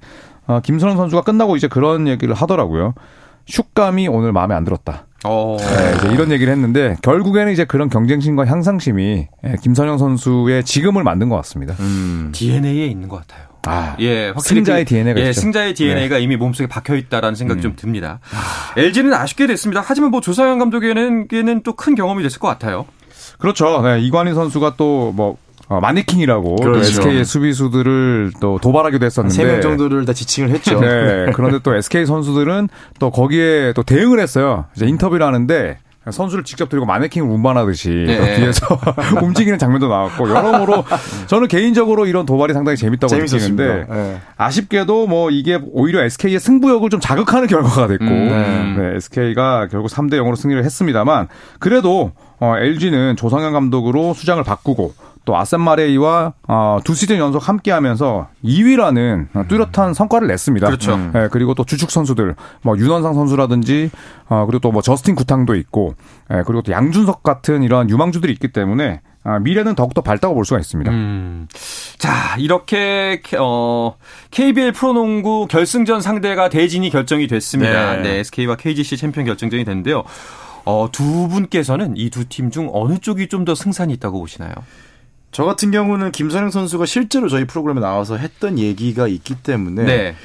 어, 0.46 0.60
김선형 0.62 0.98
선수가 0.98 1.24
끝나고 1.24 1.56
이제 1.56 1.68
그런 1.68 2.08
얘기를 2.08 2.34
하더라고요. 2.34 2.94
슛감이 3.46 4.08
오늘 4.08 4.32
마음에 4.32 4.56
안 4.56 4.64
들었다. 4.64 5.06
어. 5.26 5.58
네, 5.60 5.96
이제 5.98 6.14
이런 6.14 6.32
얘기를 6.32 6.52
했는데 6.52 6.96
결국에는 7.02 7.52
이제 7.52 7.66
그런 7.66 7.90
경쟁심과 7.90 8.46
향상심이 8.46 9.28
예, 9.46 9.56
김선형 9.62 9.98
선수의 9.98 10.64
지금을 10.64 11.04
만든 11.04 11.30
것 11.30 11.36
같습니다. 11.38 11.76
DNA에 12.34 12.88
있는 12.88 13.08
것 13.10 13.22
같아요. 13.22 13.53
아, 13.66 13.96
예, 14.00 14.30
확실히 14.30 14.60
승자의 14.60 14.86
그- 14.86 14.90
DNA가 14.94 15.20
예, 15.22 15.30
있죠. 15.30 15.42
승자의 15.42 15.74
DNA가 15.74 16.18
이미 16.18 16.36
몸속에 16.36 16.68
박혀 16.68 16.96
있다라는 16.96 17.36
생각이 17.36 17.60
음. 17.60 17.62
좀 17.62 17.74
듭니다. 17.76 18.20
LG는 18.78 19.14
아쉽게 19.14 19.48
됐습니다. 19.48 19.82
하지만 19.86 20.12
뭐 20.12 20.20
조상현 20.22 20.60
감독에게는 20.60 21.62
또 21.64 21.74
큰 21.74 21.96
경험이 21.96 22.24
됐을 22.24 22.40
것 22.40 22.48
같아요. 22.48 22.86
그렇죠. 23.40 23.82
네, 23.82 24.00
이관희 24.02 24.34
선수가 24.34 24.76
또뭐 24.78 25.38
어, 25.70 25.80
마네킹이라고 25.80 26.58
또 26.58 26.64
그렇죠. 26.64 26.82
SK의 27.02 27.24
수비수들을 27.26 28.34
또 28.42 28.60
도발하기도 28.62 29.06
했었는데 29.06 29.34
세 29.36 29.46
명 29.46 29.62
정도를 29.62 30.06
다 30.06 30.12
지칭을 30.14 30.50
했죠. 30.52 30.80
네. 30.82 31.28
그런데 31.34 31.60
또 31.64 31.74
SK 31.74 32.06
선수들은 32.06 32.68
또 33.00 33.12
거기에 33.12 33.72
또 33.74 33.82
대응을 33.84 34.20
했어요. 34.20 34.66
이제 34.76 34.86
인터뷰를 34.86 35.26
하는데 35.26 35.78
선수를 36.12 36.44
직접 36.44 36.68
들고 36.70 36.86
마네킹을 36.86 37.28
운반하듯이 37.30 37.90
네. 38.08 38.18
또 38.18 38.26
뒤에서 38.36 38.80
움직이는 39.24 39.58
장면도 39.58 39.88
나왔고 39.88 40.30
여러모로 40.30 40.84
저는 41.28 41.48
개인적으로 41.48 42.06
이런 42.06 42.26
도발이 42.26 42.54
상당히 42.54 42.78
재밌다고 42.78 43.08
재밌었습니다. 43.10 43.64
느끼는데 43.64 43.94
네. 43.94 44.22
아쉽게도 44.36 45.08
뭐 45.08 45.30
이게 45.32 45.60
오히려 45.72 46.04
SK의 46.04 46.40
승부욕을 46.40 46.90
좀 46.90 47.00
자극하는 47.00 47.48
결과가 47.48 47.88
됐고 47.88 48.06
음, 48.06 48.76
네, 48.78 48.96
SK가 48.98 49.68
결국 49.70 49.90
3대 49.90 50.14
0으로 50.16 50.36
승리를 50.36 50.64
했습니다만 50.64 51.28
그래도 51.60 52.12
어, 52.40 52.58
LG는 52.58 53.16
조상현 53.16 53.54
감독으로 53.54 54.14
수장을 54.14 54.44
바꾸고 54.44 54.94
또 55.26 55.38
아셈 55.38 55.62
마레이와 55.62 56.34
어, 56.48 56.80
두 56.84 56.94
시즌 56.96 57.18
연속 57.18 57.48
함께하면서 57.48 58.28
2위라는 58.44 59.48
뚜렷한 59.48 59.94
성과를 59.94 60.28
냈습니다. 60.28 60.68
그렇죠. 60.68 60.98
네, 61.14 61.28
그리고 61.32 61.54
또 61.54 61.64
주축 61.64 61.92
선수들 61.92 62.36
뭐 62.62 62.78
윤원상 62.78 63.14
선수라든지 63.14 63.90
어, 64.30 64.46
그리고 64.46 64.60
또 64.60 64.72
뭐 64.72 64.82
저스틴 64.82 65.16
구탕도 65.16 65.56
있고 65.56 65.96
예, 66.32 66.44
그리고 66.46 66.62
또 66.64 66.72
양준석 66.72 67.24
같은 67.24 67.64
이러한 67.64 67.90
유망주들이 67.90 68.34
있기 68.34 68.50
때문에 68.50 69.02
아, 69.26 69.40
미래는 69.40 69.76
더욱더 69.76 70.02
밝다고 70.02 70.36
볼 70.36 70.44
수가 70.46 70.60
있습니다. 70.60 70.92
음. 70.92 71.48
자, 71.98 72.36
이렇게 72.40 73.22
어 73.40 73.96
KBL 74.32 74.74
프로농구 74.74 75.48
결승전 75.50 76.02
상대가 76.02 76.50
대진이 76.50 76.90
결정이 76.90 77.28
됐습니다. 77.28 77.96
네. 77.98 78.02
네, 78.02 78.10
SK와 78.20 78.58
KGC 78.58 78.98
챔피언 78.98 79.26
결정전이 79.26 79.64
됐는데요. 79.64 80.04
어, 80.66 80.90
두 80.92 81.28
분께서는 81.30 81.94
이 81.98 82.10
두 82.10 82.26
팀 82.28 82.50
중 82.52 82.70
어느 82.74 82.98
쪽이 82.98 83.28
좀 83.30 83.46
더 83.46 83.54
승산이 83.56 83.94
있다고 83.94 84.20
보시나요? 84.20 84.52
저 85.34 85.44
같은 85.44 85.72
경우는 85.72 86.12
김선영 86.12 86.52
선수가 86.52 86.86
실제로 86.86 87.28
저희 87.28 87.46
프로그램에 87.46 87.82
나와서 87.82 88.16
했던 88.18 88.58
얘기가 88.58 89.08
있기 89.08 89.36
때문에 89.36 89.84
네. 89.84 90.16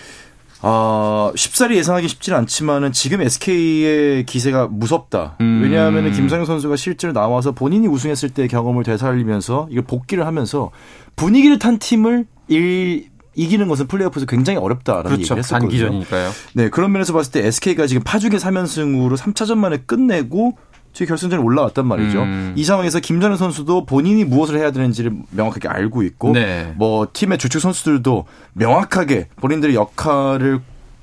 아, 0.61 1.33
쉽사리 1.35 1.77
예상하기 1.77 2.09
쉽지는 2.09 2.39
않지만은 2.41 2.93
지금 2.93 3.23
SK의 3.23 4.27
기세가 4.27 4.67
무섭다. 4.69 5.37
음. 5.41 5.61
왜냐하면은 5.63 6.13
김성현 6.13 6.47
선수가 6.47 6.77
실제로 6.77 7.13
나와서 7.13 7.53
본인이 7.53 7.87
우승했을 7.87 8.31
때의 8.31 8.49
경험을 8.49 8.83
되살리면서 8.85 9.69
이걸 9.71 9.85
복귀를 9.85 10.27
하면서 10.27 10.71
분위기를 11.17 11.59
탄 11.59 11.79
팀을 11.79 12.27
일, 12.49 13.07
이기는 13.35 13.69
것은 13.69 13.87
플레이오프에서 13.87 14.27
굉장히 14.27 14.59
어렵다라는 14.59 15.11
그렇죠. 15.11 15.23
얘기를 15.23 15.39
했었거든요. 15.39 15.69
단기전이니까요. 15.71 16.31
네, 16.55 16.69
그런 16.71 16.91
면에서 16.91 17.13
봤을 17.13 17.31
때 17.31 17.47
SK가 17.47 17.87
지금 17.87 18.03
파죽의 18.03 18.41
3연승으로 18.41 19.17
3차전 19.17 19.59
만에 19.59 19.79
끝내고 19.87 20.59
지금 20.99 21.11
결승전에 21.11 21.41
올라왔단 21.41 21.87
말이죠. 21.87 22.23
음. 22.23 22.55
이 22.57 22.65
상황에서 22.65 22.99
김전현 22.99 23.37
선수도 23.37 23.87
본인이 23.87 24.25
무엇을 24.25 24.59
해야 24.59 24.73
되는지를 24.73 25.13
명확하게 25.31 25.69
알고 25.69 26.03
있고 26.03 26.33
네. 26.33 26.75
뭐 26.77 27.07
팀의 27.13 27.39
주축 27.39 27.61
선수들도 27.61 28.25
명확하게 28.55 29.29
본인들의 29.37 29.77
역할을 29.77 30.59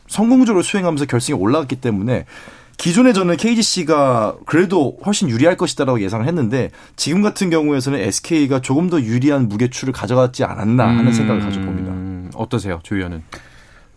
성공적으로 0.07 0.63
수행하면서 0.63 1.05
결승에 1.05 1.37
올라갔기 1.37 1.77
때문에 1.77 2.25
기존에 2.75 3.13
저는 3.13 3.37
KGC가 3.37 4.35
그래도 4.45 4.97
훨씬 5.05 5.29
유리할 5.29 5.55
것이다라고 5.55 6.01
예상을 6.01 6.27
했는데 6.27 6.71
지금 6.97 7.21
같은 7.21 7.49
경우에서는 7.49 7.97
SK가 7.97 8.59
조금 8.59 8.89
더 8.89 8.99
유리한 8.99 9.47
무게추를 9.47 9.93
가져갔지 9.93 10.43
않았나 10.43 10.85
하는 10.85 11.13
생각을 11.13 11.41
가져봅니다. 11.41 11.91
음, 11.93 12.31
어떠세요, 12.35 12.81
조 12.83 12.97
의원은? 12.97 13.23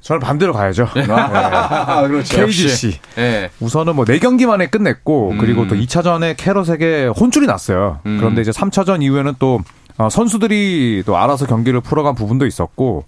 저는 0.00 0.20
반대로 0.20 0.52
가야죠. 0.52 0.88
아, 1.08 2.06
그렇죠. 2.08 2.36
KGC. 2.36 2.98
네. 3.16 3.50
우선은 3.60 3.96
뭐 3.96 4.04
4경기 4.04 4.46
만에 4.46 4.68
끝냈고 4.68 5.34
그리고 5.38 5.66
또 5.66 5.74
2차전에 5.74 6.36
캐럿에게 6.36 7.06
혼쭐이 7.06 7.46
났어요. 7.46 8.00
음. 8.06 8.18
그런데 8.18 8.40
이제 8.42 8.50
3차전 8.50 9.02
이후에는 9.02 9.34
또 9.38 9.60
어, 9.98 10.08
선수들이 10.08 11.02
또 11.04 11.16
알아서 11.16 11.46
경기를 11.46 11.80
풀어간 11.80 12.14
부분도 12.14 12.46
있었고 12.46 13.04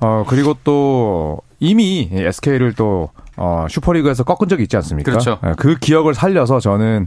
어 0.00 0.24
그리고 0.28 0.54
또 0.62 1.40
이미 1.58 2.10
SK를 2.12 2.74
또 2.74 3.08
어, 3.36 3.66
슈퍼리그에서 3.70 4.24
꺾은 4.24 4.48
적이 4.48 4.64
있지 4.64 4.76
않습니까? 4.76 5.10
그렇죠. 5.10 5.38
예, 5.46 5.52
그 5.56 5.76
기억을 5.78 6.14
살려서 6.14 6.60
저는 6.60 7.06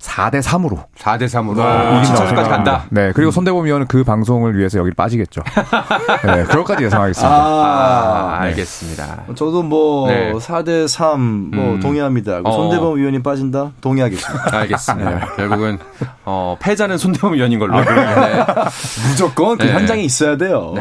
4대 0.00 0.40
3으로 0.42 0.84
4대 0.98 1.24
3으로 1.24 1.58
이긴다고 1.98 2.00
2차전까지 2.00 2.26
생각합니다. 2.28 2.48
간다. 2.48 2.84
네, 2.88 3.12
그리고 3.14 3.30
손대범 3.30 3.64
위원은 3.66 3.86
그 3.86 4.02
방송을 4.02 4.56
위해서 4.56 4.78
여기 4.78 4.90
빠지겠죠. 4.92 5.42
네, 6.24 6.44
그것까지 6.44 6.84
예상하겠습니다. 6.84 7.34
아, 7.34 8.38
알겠습니다. 8.40 9.24
저도 9.34 9.62
뭐 9.62 10.08
네. 10.08 10.32
4대 10.32 10.86
3뭐 10.86 11.54
음. 11.54 11.80
동의합니다. 11.80 12.40
어. 12.44 12.52
손대범 12.52 12.96
위원이 12.96 13.22
빠진다? 13.22 13.72
동의하겠습니다. 13.80 14.56
알겠습니다. 14.58 15.34
결국은 15.36 15.78
어, 16.24 16.56
패자는 16.58 16.96
손대범 16.96 17.34
위원인 17.34 17.58
걸로. 17.58 17.76
아, 17.76 17.84
네. 17.84 18.44
무조건 19.10 19.58
그 19.58 19.66
네. 19.66 19.72
현장에 19.72 20.02
있어야 20.02 20.36
돼요. 20.36 20.74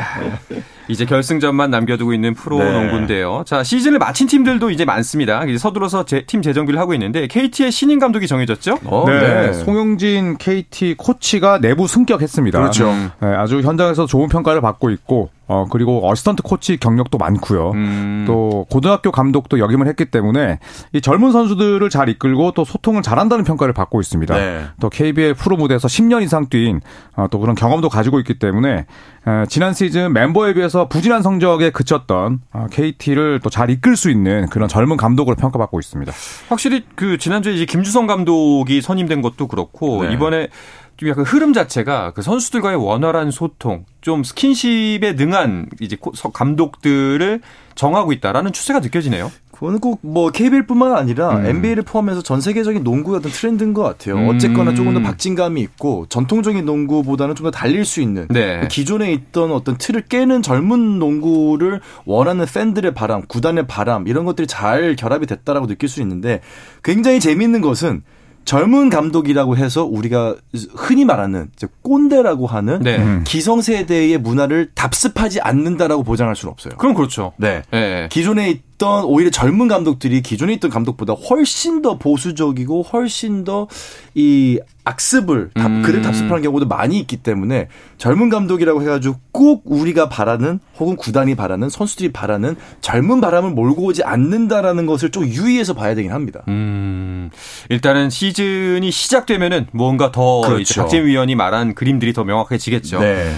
이제 0.90 1.06
결승전만 1.06 1.70
남겨두고 1.70 2.14
있는 2.14 2.34
프로 2.34 2.58
네. 2.58 2.72
농구인데요. 2.72 3.44
자, 3.46 3.64
시즌을 3.64 4.00
마친 4.00 4.28
팀들도 4.28 4.72
이제 4.72 4.86
많습니다. 4.86 5.46
이제 5.46 5.58
서둘러서 5.58 6.06
제, 6.06 6.24
팀 6.26 6.42
재정비를 6.42 6.80
하고 6.80 6.94
있는데 6.96 7.28
KT의 7.28 7.72
신인 7.72 8.00
감독이 8.00 8.28
정해졌죠? 8.28 8.80
어, 8.86 9.06
네, 9.08 9.54
송영진 9.54 10.38
KT 10.38 10.96
코치가 10.98 11.60
내부 11.60 11.88
승격했습니다. 11.88 12.60
그렇죠. 12.60 12.92
네, 13.22 13.28
아주 13.28 13.62
현장에서 13.62 14.08
좋은 14.08 14.30
평가를 14.30 14.62
받고 14.62 14.90
있고, 14.90 15.30
어, 15.50 15.66
그리고 15.70 16.08
어시스턴트 16.10 16.44
코치 16.44 16.78
경력도 16.78 17.18
많고요. 17.18 17.72
음. 17.72 18.24
또 18.26 18.66
고등학교 18.70 19.12
감독도 19.12 19.60
역임을 19.60 19.88
했기 19.88 20.06
때문에 20.06 20.60
이 20.94 21.02
젊은 21.02 21.32
선수들을 21.32 21.90
잘 21.90 22.08
이끌고 22.08 22.52
또 22.52 22.64
소통을 22.64 23.02
잘한다는 23.02 23.44
평가를 23.44 23.74
받고 23.74 24.00
있습니다. 24.00 24.36
네. 24.36 24.64
또 24.80 24.90
KBL 24.90 25.34
프로 25.34 25.58
무대에서 25.58 25.88
10년 25.88 26.22
이상 26.22 26.48
뛴 26.50 26.80
어, 27.16 27.28
또 27.32 27.40
그런 27.40 27.56
경험도 27.56 27.90
가지고 27.90 28.20
있기 28.20 28.40
때문에 28.40 28.86
에, 29.28 29.46
지난 29.50 29.74
시즌 29.74 30.14
멤버에 30.14 30.54
비해서 30.54 30.88
부진한 30.88 31.22
성적에 31.24 31.72
그쳤던 31.72 32.40
어, 32.54 32.68
KT를 32.72 33.40
또 33.44 33.50
잘 33.50 33.72
이끌 33.72 33.98
수 33.98 34.12
있는 34.12 34.48
그런 34.50 34.70
젊은 34.70 34.96
감독으로 34.96 35.36
평가받고 35.36 35.80
있습니다. 35.80 36.14
확실히 36.50 36.86
그 36.94 37.18
지난주에 37.18 37.54
이제 37.56 37.66
김주성 37.66 38.06
감독이 38.06 38.80
선임된 38.82 39.24
것도 39.24 39.48
그렇고 39.48 40.04
네. 40.06 40.14
이번에 40.14 40.50
좀 41.00 41.08
약간 41.08 41.24
흐름 41.24 41.54
자체가 41.54 42.12
그 42.12 42.22
선수들과의 42.22 42.76
원활한 42.76 43.32
소통, 43.32 43.86
좀 44.02 44.22
스킨십에 44.26 45.14
능한 45.14 45.70
이제 45.80 45.96
감독들을 46.34 47.40
정하고 47.76 48.12
있다라는 48.12 48.52
추세가 48.52 48.82
느껴지네요. 48.82 49.32
그거는 49.52 49.80
꼭 49.80 50.00
뭐 50.02 50.30
KBL뿐만 50.30 50.94
아니라 50.94 51.38
음. 51.38 51.46
NBA를 51.46 51.84
포함해서 51.84 52.22
전 52.22 52.42
세계적인 52.42 52.84
농구의 52.84 53.20
어떤 53.20 53.32
트렌드인 53.32 53.74
것 53.74 53.82
같아요. 53.84 54.16
음. 54.16 54.28
어쨌거나 54.30 54.74
조금 54.74 54.94
더 54.94 55.02
박진감이 55.02 55.62
있고 55.62 56.06
전통적인 56.10 56.66
농구보다는 56.66 57.36
좀 57.36 57.46
더 57.46 57.52
달릴 57.52 57.86
수 57.86 58.02
있는 58.02 58.28
네. 58.30 58.68
기존에 58.70 59.14
있던 59.14 59.54
어떤 59.54 59.78
틀을 59.78 60.02
깨는 60.10 60.42
젊은 60.42 61.00
농구를 61.00 61.80
원하는 62.06 62.46
팬들의 62.46 62.94
바람, 62.94 63.22
구단의 63.26 63.68
바람 63.68 64.06
이런 64.08 64.26
것들이 64.26 64.48
잘 64.48 64.98
결합이 64.98 65.26
됐다라고 65.28 65.68
느낄 65.68 65.88
수 65.88 66.02
있는데 66.02 66.42
굉장히 66.84 67.22
재미있는 67.22 67.62
것은 67.62 68.04
젊은 68.46 68.90
감독이라고 68.90 69.58
해서 69.58 69.86
우리가 69.86 70.36
흔히 70.76 71.06
말하는 71.06 71.50
꼰대라고 71.82 72.48
하는 72.48 72.80
네. 72.80 72.98
음. 72.98 73.24
기성세대의 73.26 74.18
문화를 74.18 74.72
답습하지 74.74 75.40
않는다라고 75.42 76.04
보장할 76.04 76.36
수는 76.36 76.52
없어요. 76.52 76.76
그럼 76.78 76.96
그렇죠. 76.96 77.34
네. 77.38 77.64
예. 77.74 78.08
기존에 78.12 78.62
있던 78.80 79.04
오히려 79.06 79.30
젊은 79.30 79.68
감독들이 79.68 80.22
기존에 80.22 80.54
있던 80.54 80.72
감독보다 80.72 81.14
훨씬 81.14 81.82
더 81.82 81.98
보수적이고 82.00 82.84
훨씬 82.84 83.44
더 83.44 83.68
이 84.16 84.60
악습을 84.84 85.52
답, 85.54 85.68
음. 85.68 85.82
글을 85.84 86.02
답습하는 86.02 86.42
경우도 86.42 86.68
많이 86.68 87.00
있기 87.00 87.18
때문에 87.18 87.68
젊은 87.98 88.30
감독이라고 88.30 88.82
해가지고 88.82 89.16
꼭 89.32 89.62
우리가 89.66 90.10
바라는 90.10 90.60
혹은 90.80 90.96
구단이 90.96 91.36
바라는 91.36 91.70
선수들이 91.70 92.12
바라는 92.12 92.56
젊은 92.82 93.22
바람을 93.22 93.52
몰고 93.52 93.84
오지 93.84 94.04
않는다라는 94.04 94.88
것을 94.88 95.12
좀 95.12 95.26
유의해서 95.26 95.74
봐야 95.74 95.94
되긴 95.94 96.12
합니다. 96.12 96.42
음, 96.48 97.30
일단은 97.70 98.10
시즌이 98.10 98.90
시작되면은 98.90 99.68
뭔가 99.72 100.12
더 100.12 100.42
그렇죠. 100.42 100.60
이제 100.60 100.82
박재민 100.82 101.08
위원이 101.08 101.36
말한 101.36 101.76
그림들이 101.76 102.12
더 102.12 102.24
명확해지겠죠. 102.24 103.00
네. 103.00 103.32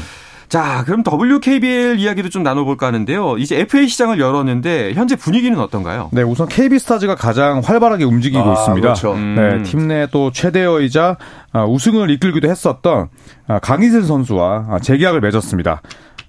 자, 0.51 0.83
그럼 0.85 1.01
WKBL 1.09 1.97
이야기도 1.97 2.27
좀 2.27 2.43
나눠볼까 2.43 2.87
하는데요. 2.87 3.37
이제 3.37 3.57
FA 3.61 3.87
시장을 3.87 4.19
열었는데 4.19 4.91
현재 4.95 5.15
분위기는 5.15 5.57
어떤가요? 5.57 6.09
네, 6.11 6.23
우선 6.23 6.49
KB 6.49 6.77
스타즈가 6.77 7.15
가장 7.15 7.61
활발하게 7.63 8.03
움직이고 8.03 8.43
아, 8.43 8.51
있습니다. 8.51 8.81
그렇죠. 8.85 9.13
음. 9.13 9.35
네, 9.35 9.63
팀 9.63 9.87
내 9.87 10.07
또 10.11 10.29
최대어이자 10.31 11.15
아, 11.53 11.63
우승을 11.63 12.09
이끌기도 12.11 12.49
했었던 12.49 13.07
아, 13.47 13.59
강이슬 13.59 14.03
선수와 14.03 14.65
아, 14.71 14.79
재계약을 14.79 15.21
맺었습니다. 15.21 15.81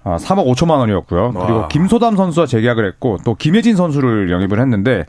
아, 0.05 0.15
3억 0.17 0.45
5천만 0.55 0.77
원이었고요. 0.79 1.33
그리고 1.33 1.59
와. 1.59 1.67
김소담 1.67 2.15
선수와 2.15 2.45
재계약을 2.45 2.87
했고 2.87 3.17
또 3.25 3.35
김혜진 3.35 3.75
선수를 3.75 4.31
영입을 4.31 4.61
했는데 4.61 4.99
아, 5.01 5.05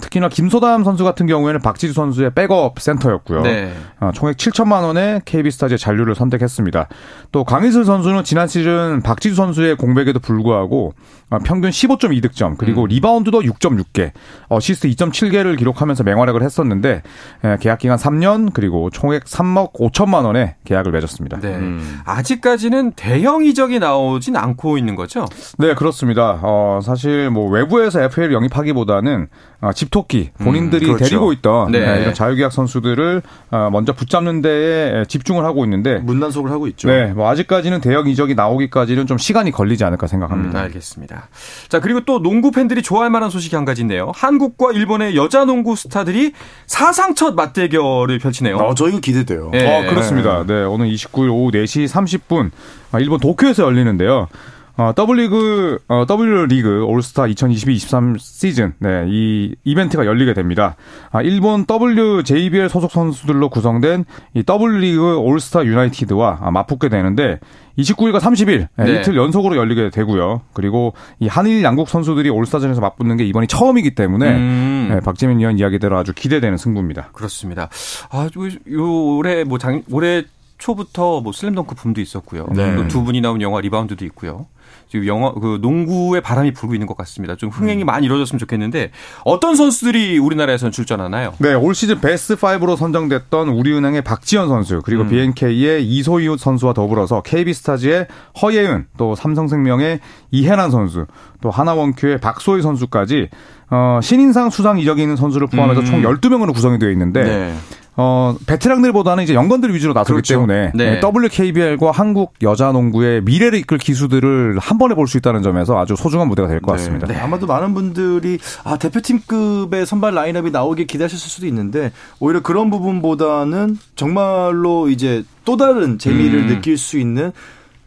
특히나 0.00 0.28
김소담 0.28 0.82
선수 0.82 1.04
같은 1.04 1.26
경우에는 1.26 1.60
박지수 1.60 1.92
선수의 1.92 2.32
백업 2.34 2.80
센터였고요. 2.80 3.42
네. 3.42 3.72
아, 4.00 4.12
총액 4.12 4.36
7천만 4.36 4.82
원의 4.82 5.20
KB스타즈의 5.24 5.78
잔류를 5.78 6.14
선택했습니다. 6.14 6.88
또 7.32 7.44
강이슬 7.44 7.84
선수는 7.84 8.24
지난 8.24 8.48
시즌 8.48 9.02
박지수 9.02 9.34
선수의 9.34 9.76
공백에도 9.76 10.20
불구하고 10.20 10.94
아, 11.28 11.38
평균 11.38 11.70
15.2득점 11.70 12.56
그리고 12.56 12.86
리바운드도 12.86 13.40
6.6개, 13.40 14.12
어시스트 14.48 14.88
2.7개를 14.88 15.58
기록하면서 15.58 16.04
맹활약을 16.04 16.42
했었는데 16.42 17.02
에, 17.44 17.56
계약 17.60 17.78
기간 17.78 17.98
3년 17.98 18.52
그리고 18.54 18.88
총액 18.90 19.24
3억 19.24 19.74
5천만 19.74 20.24
원의 20.24 20.54
계약을 20.64 20.92
맺었습니다. 20.92 21.40
네. 21.40 21.56
음. 21.56 22.00
아직까지는 22.04 22.92
대형 22.92 23.44
이적이 23.44 23.80
나오진 23.80 24.36
않고 24.36 24.78
있는 24.78 24.94
거죠? 24.94 25.26
네, 25.58 25.74
그렇습니다. 25.74 26.38
어, 26.42 26.80
사실 26.82 27.30
뭐 27.30 27.50
외부에서 27.50 28.00
FA를 28.02 28.32
영입하기보다는 28.32 29.28
어, 29.60 29.72
집토끼 29.74 30.30
본인들이 30.38 30.86
그렇죠. 30.86 31.04
데리고 31.04 31.32
있던 31.32 31.72
네. 31.72 31.80
네, 31.80 32.02
이런 32.02 32.14
자유계약 32.14 32.52
선수들을 32.52 33.22
어, 33.50 33.68
먼저 33.70 33.92
붙잡는 33.92 34.42
데에 34.42 35.04
집중을 35.06 35.44
하고 35.44 35.64
있는데 35.64 35.98
문단속을 35.98 36.50
하고 36.50 36.66
있죠. 36.68 36.88
네, 36.88 37.06
뭐 37.12 37.28
아직까지는 37.28 37.80
대형 37.80 38.06
이적이 38.08 38.34
나오기까지는 38.34 39.06
좀 39.06 39.18
시간이 39.18 39.50
걸리지 39.50 39.84
않을까 39.84 40.06
생각합니다. 40.06 40.58
음, 40.58 40.64
알겠습니다. 40.64 41.28
자, 41.68 41.80
그리고 41.80 42.00
또 42.04 42.22
농구 42.22 42.50
팬들이 42.50 42.82
좋아할 42.82 43.10
만한 43.10 43.30
소식이 43.30 43.56
한 43.56 43.64
가지 43.64 43.82
있네요. 43.82 44.12
한국과 44.14 44.72
일본의 44.72 45.16
여자 45.16 45.44
농구 45.44 45.76
스타들이 45.76 46.32
사상 46.66 47.14
첫 47.14 47.34
맞대결을 47.34 48.18
펼치네요. 48.18 48.56
어, 48.56 48.74
저 48.74 48.88
이거 48.88 49.00
기대돼요. 49.00 49.50
네. 49.52 49.66
어, 49.66 49.90
그렇습니다. 49.90 50.44
네, 50.46 50.64
오늘 50.64 50.88
29일 50.88 51.30
오후 51.30 51.50
4시 51.50 51.88
30분 51.88 52.50
아, 52.92 53.00
일본 53.00 53.18
도쿄에서 53.18 53.64
열리는데요. 53.64 54.28
어, 54.76 54.92
W리그, 54.92 55.78
어, 55.86 56.04
W리그 56.08 56.84
올스타 56.84 57.24
2022-23 57.24 58.18
시즌, 58.18 58.74
네, 58.80 59.04
이 59.08 59.54
이벤트가 59.62 60.04
열리게 60.04 60.34
됩니다. 60.34 60.74
아, 61.12 61.22
일본 61.22 61.64
WJBL 61.68 62.68
소속 62.68 62.90
선수들로 62.90 63.50
구성된 63.50 64.04
이 64.34 64.42
W리그 64.46 65.18
올스타 65.18 65.64
유나이티드와 65.64 66.38
아, 66.40 66.50
맞붙게 66.50 66.88
되는데 66.88 67.38
29일과 67.78 68.18
30일 68.18 68.68
네, 68.76 68.84
네. 68.84 69.00
이틀 69.00 69.16
연속으로 69.16 69.56
열리게 69.56 69.90
되고요. 69.90 70.42
그리고 70.52 70.94
이 71.20 71.28
한일 71.28 71.62
양국 71.62 71.88
선수들이 71.88 72.30
올스타전에서 72.30 72.80
맞붙는 72.80 73.16
게 73.16 73.24
이번이 73.24 73.46
처음이기 73.46 73.94
때문에 73.94 74.36
음. 74.36 74.88
네, 74.90 75.00
박재민 75.00 75.38
위원 75.38 75.58
이야기대로 75.58 75.96
아주 75.96 76.12
기대되는 76.12 76.56
승부입니다. 76.56 77.10
그렇습니다. 77.12 77.68
아, 78.10 78.28
요, 78.36 78.72
요 78.72 79.16
올해 79.16 79.44
뭐 79.44 79.58
장, 79.58 79.82
올해 79.90 80.24
초부터 80.58 81.20
뭐 81.20 81.32
슬램덩크 81.32 81.74
붐도 81.74 82.00
있었고요. 82.00 82.46
네. 82.54 82.74
또 82.76 82.93
두 82.93 83.04
분이 83.04 83.20
나온 83.20 83.40
영화 83.40 83.60
리바운드도 83.60 84.04
있고요. 84.06 84.46
지금 84.94 85.08
영화 85.08 85.32
그 85.32 85.58
농구의 85.60 86.20
바람이 86.20 86.52
불고 86.52 86.76
있는 86.76 86.86
것 86.86 86.96
같습니다. 86.98 87.34
좀 87.34 87.50
흥행이 87.50 87.82
음. 87.82 87.86
많이 87.86 88.06
이루어졌으면 88.06 88.38
좋겠는데 88.38 88.92
어떤 89.24 89.56
선수들이 89.56 90.18
우리나라에서는 90.18 90.70
출전하나요? 90.70 91.34
네, 91.38 91.52
올 91.52 91.74
시즌 91.74 92.00
베스트 92.00 92.36
5로 92.36 92.76
선정됐던 92.76 93.48
우리은행의 93.48 94.02
박지현 94.02 94.46
선수, 94.46 94.80
그리고 94.84 95.02
음. 95.02 95.08
BNK의 95.08 95.84
이소희 95.84 96.38
선수와 96.38 96.74
더불어서 96.74 97.22
KB스타즈의 97.22 98.06
허예은, 98.40 98.86
또 98.96 99.16
삼성생명의 99.16 99.98
이해란 100.30 100.70
선수, 100.70 101.06
또 101.40 101.50
하나원큐의 101.50 102.18
박소희 102.18 102.62
선수까지 102.62 103.30
어, 103.70 103.98
신인상 104.00 104.50
수상 104.50 104.78
이적이 104.78 105.02
있는 105.02 105.16
선수를 105.16 105.48
포함해서 105.48 105.80
음. 105.80 105.86
총 105.86 106.02
12명으로 106.02 106.54
구성이 106.54 106.78
되어 106.78 106.90
있는데 106.90 107.24
네. 107.24 107.54
어, 107.96 108.34
베테랑들보다는 108.46 109.24
이제 109.24 109.34
영건들 109.34 109.72
위주로 109.74 109.92
나서기 109.92 110.14
그렇죠. 110.14 110.34
때문에 110.34 110.72
네. 110.74 111.00
WKBL과 111.00 111.92
한국 111.92 112.34
여자 112.42 112.72
농구의 112.72 113.22
미래를 113.22 113.58
이끌 113.58 113.78
기수들을 113.78 114.58
한 114.58 114.78
번에 114.78 114.94
볼 114.94 115.06
수 115.06 115.18
있다는 115.18 115.42
점에서 115.42 115.78
아주 115.78 115.94
소중한 115.96 116.28
무대가 116.28 116.48
될것 116.48 116.76
같습니다. 116.76 117.06
네. 117.06 117.16
아마도 117.16 117.46
많은 117.46 117.74
분들이 117.74 118.38
아 118.64 118.76
대표팀급의 118.78 119.86
선발 119.86 120.14
라인업이 120.14 120.50
나오길 120.50 120.86
기대하셨을 120.86 121.28
수도 121.30 121.46
있는데 121.46 121.92
오히려 122.20 122.40
그런 122.40 122.70
부분보다는 122.70 123.78
정말로 123.96 124.88
이제 124.88 125.22
또 125.44 125.56
다른 125.56 125.98
재미를 125.98 126.40
음. 126.40 126.46
느낄 126.48 126.78
수 126.78 126.98
있는 126.98 127.32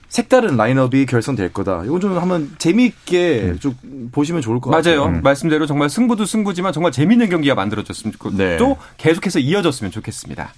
색다른 0.10 0.58
라인업이 0.58 1.06
결성될 1.06 1.54
거다. 1.54 1.84
이건 1.86 2.00
좀 2.00 2.18
한번 2.18 2.56
재미있게 2.58 3.56
좀 3.60 3.76
보시면 4.12 4.42
좋을 4.42 4.60
것 4.60 4.70
같아요. 4.70 5.06
맞아요. 5.06 5.22
말씀대로 5.22 5.66
정말 5.66 5.90
승부도 5.90 6.26
승부지만 6.26 6.74
정말 6.74 6.92
재밌는 6.92 7.30
경기가 7.30 7.56
만들어졌으면 7.56 8.14
좋겠고 8.14 8.38
네. 8.38 8.58
또 8.58 8.78
계속해서 8.98 9.40
이어졌으면 9.40 9.92
좋겠습니다. 9.92 10.54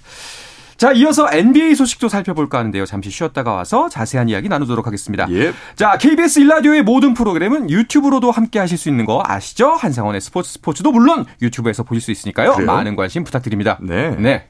자, 0.80 0.92
이어서 0.92 1.28
NBA 1.30 1.74
소식도 1.74 2.08
살펴볼까 2.08 2.58
하는데요. 2.58 2.86
잠시 2.86 3.10
쉬었다가 3.10 3.52
와서 3.52 3.90
자세한 3.90 4.30
이야기 4.30 4.48
나누도록 4.48 4.86
하겠습니다. 4.86 5.26
예. 5.30 5.52
자, 5.76 5.98
KBS 5.98 6.40
일라디오의 6.40 6.84
모든 6.84 7.12
프로그램은 7.12 7.68
유튜브로도 7.68 8.30
함께 8.30 8.58
하실 8.58 8.78
수 8.78 8.88
있는 8.88 9.04
거 9.04 9.22
아시죠? 9.22 9.72
한상원의 9.72 10.22
스포츠 10.22 10.52
스포츠도 10.52 10.90
물론 10.90 11.26
유튜브에서 11.42 11.82
보실 11.82 12.00
수 12.00 12.10
있으니까요. 12.12 12.54
그래요? 12.54 12.66
많은 12.66 12.96
관심 12.96 13.24
부탁드립니다. 13.24 13.78
네. 13.82 14.16
네. 14.16 14.46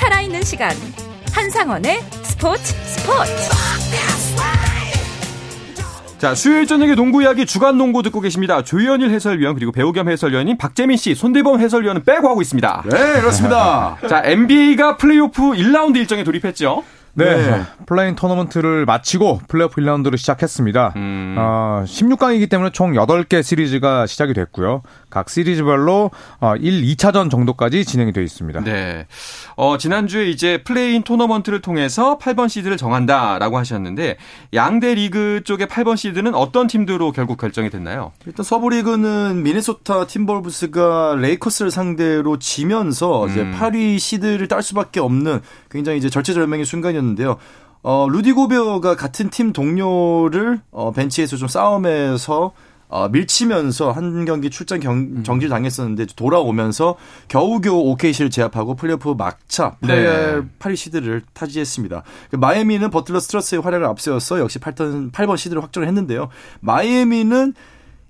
살아있는 0.00 0.42
시간 0.42 0.70
한상원의 1.34 2.00
스포츠 2.22 2.62
스포츠 2.86 3.32
자, 6.16 6.34
수요일 6.34 6.66
저녁에 6.66 6.94
농구 6.94 7.22
이야기 7.22 7.44
주간 7.46 7.78
농구 7.78 8.02
듣고 8.02 8.20
계십니다. 8.20 8.62
조현일 8.62 9.10
해설위원 9.10 9.54
그리고 9.54 9.72
배우 9.72 9.92
겸 9.92 10.08
해설위원인 10.08 10.58
박재민 10.58 10.96
씨, 10.96 11.14
손대범 11.14 11.60
해설위원은 11.60 12.04
빼고 12.04 12.28
하고 12.28 12.42
있습니다. 12.42 12.84
네, 12.90 13.20
그렇습니다. 13.20 13.96
자, 14.08 14.22
NBA가 14.24 14.96
플레이오프 14.96 15.42
1라운드 15.52 15.96
일정에 15.96 16.24
돌입했죠. 16.24 16.82
네. 17.14 17.24
네. 17.24 17.62
play-in 17.86 18.14
토너먼트를 18.14 18.84
마치고 18.86 19.40
플레이오프 19.48 19.80
1라운드를 19.80 20.16
시작했습니다. 20.16 20.92
음. 20.96 21.36
어, 21.38 21.84
16강이기 21.86 22.48
때문에 22.48 22.70
총 22.70 22.92
8개 22.92 23.42
시리즈가 23.42 24.06
시작이 24.06 24.32
됐고요. 24.34 24.82
각 25.10 25.28
시리즈별로 25.28 26.10
어, 26.40 26.56
1, 26.56 26.82
2차전 26.82 27.30
정도까지 27.30 27.84
진행이 27.84 28.12
되어 28.12 28.22
있습니다. 28.22 28.60
네. 28.60 29.06
어, 29.56 29.76
지난주에 29.76 30.28
이제 30.28 30.62
play-in 30.62 31.02
토너먼트를 31.02 31.60
통해서 31.60 32.18
8번 32.18 32.48
시드를 32.48 32.76
정한다라고 32.76 33.58
하셨는데 33.58 34.16
양대 34.54 34.94
리그 34.94 35.42
쪽의 35.44 35.66
8번 35.66 35.96
시드는 35.96 36.34
어떤 36.34 36.66
팀들로 36.66 37.12
결국 37.12 37.38
결정이 37.38 37.70
됐나요? 37.70 38.12
일단 38.26 38.44
서부 38.44 38.70
리그는 38.70 39.42
미네소타 39.42 40.06
팀버울브스가 40.06 41.16
레이커스를 41.18 41.70
상대로 41.70 42.38
지면서 42.38 43.28
이제 43.28 43.44
8위 43.44 43.98
시드를 43.98 44.48
딸 44.48 44.62
수밖에 44.62 45.00
없는 45.00 45.40
굉장히 45.70 45.98
이제 45.98 46.08
절체절명의 46.08 46.64
순간이었는데요. 46.64 47.36
어, 47.82 48.06
루디 48.10 48.32
고베어가 48.32 48.94
같은 48.94 49.30
팀 49.30 49.52
동료를 49.52 50.60
어, 50.70 50.92
벤치에서 50.92 51.36
좀 51.36 51.48
싸움에서 51.48 52.52
어, 52.90 53.08
밀치면서 53.08 53.92
한 53.92 54.24
경기 54.24 54.50
출전 54.50 54.80
경, 54.80 55.22
정지를 55.22 55.48
당했었는데 55.48 56.06
돌아오면서 56.16 56.96
겨우겨우 57.28 57.90
OKC를 57.92 58.30
제압하고 58.30 58.74
플레이오프 58.74 59.14
막차 59.16 59.76
8, 59.80 60.02
네. 60.02 60.40
8위 60.58 60.76
시드를 60.76 61.22
차지했습니다. 61.32 62.02
그 62.30 62.36
마이애미는 62.36 62.90
버틀러 62.90 63.20
스트러스의 63.20 63.62
활약을 63.62 63.86
앞세워서 63.86 64.40
역시 64.40 64.58
8번, 64.58 65.12
8번 65.12 65.36
시드를 65.36 65.62
확정을 65.62 65.86
했는데요. 65.86 66.28
마이애미는 66.60 67.54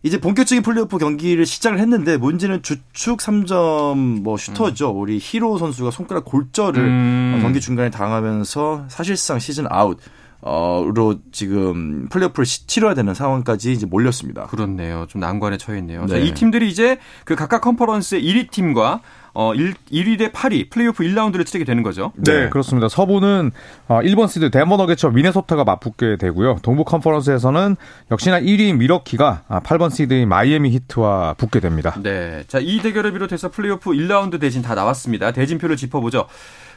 이제 0.02 0.18
본격적인 0.18 0.62
플레이오프 0.62 0.96
경기를 0.96 1.44
시작을 1.44 1.78
했는데 1.78 2.16
문제는 2.16 2.62
주축 2.62 3.18
3점 3.18 4.22
뭐 4.22 4.38
슈터죠. 4.38 4.88
우리 4.90 5.18
히로 5.20 5.58
선수가 5.58 5.90
손가락 5.90 6.24
골절을 6.24 6.82
음. 6.82 7.34
어, 7.36 7.42
경기 7.42 7.60
중간에 7.60 7.90
당하면서 7.90 8.86
사실상 8.88 9.38
시즌 9.38 9.66
아웃 9.68 9.98
어로 10.42 11.16
지금 11.32 12.08
플레이오프를 12.08 12.46
시- 12.46 12.66
치러야 12.66 12.94
되는 12.94 13.12
상황까지 13.14 13.72
이제 13.72 13.86
몰렸습니다. 13.86 14.46
그렇네요. 14.46 15.06
좀 15.08 15.20
난관에 15.20 15.58
처해 15.58 15.78
있네요. 15.80 16.06
자, 16.06 16.14
네. 16.16 16.22
이 16.24 16.32
팀들이 16.34 16.68
이제 16.68 16.98
그 17.24 17.34
각각 17.36 17.60
컨퍼런스의 17.60 18.22
1위 18.24 18.50
팀과 18.50 19.00
어 19.32 19.54
1, 19.54 19.74
1위 19.92 20.18
대 20.18 20.32
8위 20.32 20.70
플레이오프 20.70 21.04
1라운드를 21.04 21.46
치르게 21.46 21.64
되는 21.64 21.84
거죠. 21.84 22.12
네, 22.16 22.48
그렇습니다. 22.48 22.88
서부는 22.88 23.52
어, 23.86 24.00
1번 24.00 24.28
시드 24.28 24.50
덴버 24.50 24.76
너게츠와 24.78 25.12
미네소타가 25.12 25.62
맞붙게 25.62 26.16
되고요. 26.18 26.56
동부 26.62 26.84
컨퍼런스에서는 26.84 27.76
역시나 28.10 28.40
1위인 28.40 28.78
밀워키가 28.78 29.42
아, 29.46 29.60
8번 29.60 29.94
시드인 29.94 30.28
마이애미 30.28 30.70
히트와 30.70 31.34
붙게 31.34 31.60
됩니다. 31.60 31.94
네. 32.02 32.42
자, 32.48 32.58
이 32.60 32.80
대결을 32.80 33.12
비롯해서 33.12 33.50
플레이오프 33.50 33.90
1라운드 33.92 34.40
대진 34.40 34.62
다 34.62 34.74
나왔습니다. 34.74 35.30
대진표를 35.30 35.76
짚어보죠. 35.76 36.26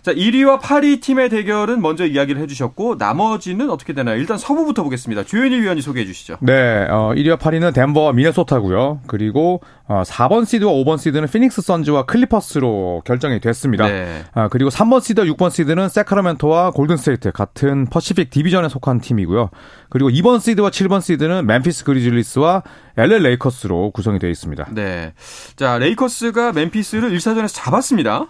자, 0.03 0.13
1위와 0.13 0.59
8위 0.59 1.01
팀의 1.01 1.29
대결은 1.29 1.81
먼저 1.81 2.05
이야기를 2.05 2.41
해주셨고, 2.41 2.95
나머지는 2.99 3.69
어떻게 3.69 3.93
되나요? 3.93 4.17
일단 4.17 4.37
서부부터 4.37 4.83
보겠습니다. 4.83 5.23
조현일 5.23 5.61
위원이 5.61 5.81
소개해 5.81 6.05
주시죠. 6.05 6.35
네, 6.41 6.85
어, 6.89 7.13
1위와 7.15 7.37
8위는 7.37 7.73
덴버와 7.73 8.11
미네소타고요. 8.11 8.99
그리고 9.07 9.61
어, 9.87 10.03
4번 10.05 10.45
시드와 10.45 10.73
5번 10.73 10.97
시드는 10.97 11.29
피닉스 11.29 11.61
선즈와 11.61 12.05
클리퍼스로 12.05 13.03
결정이 13.05 13.39
됐습니다. 13.39 13.87
네. 13.87 14.23
아, 14.33 14.49
그리고 14.49 14.69
3번 14.69 15.01
시드와 15.01 15.25
6번 15.27 15.51
시드는 15.51 15.87
새크라멘토와 15.87 16.71
골든스테이트 16.71 17.31
같은 17.31 17.85
퍼시픽 17.85 18.29
디비전에 18.29 18.67
속한 18.67 18.99
팀이고요. 18.99 19.51
그리고 19.89 20.09
2번 20.09 20.41
시드와 20.41 20.69
7번 20.69 21.01
시드는 21.01 21.45
멤피스 21.45 21.85
그리즐리스와 21.85 22.63
LA 22.97 23.19
레이커스로 23.23 23.91
구성이 23.91 24.19
되어 24.19 24.29
있습니다. 24.29 24.67
네. 24.71 25.13
자, 25.55 25.77
레이커스가 25.77 26.51
멤피스를 26.51 27.09
1차전에서 27.11 27.51
잡았습니다. 27.53 28.27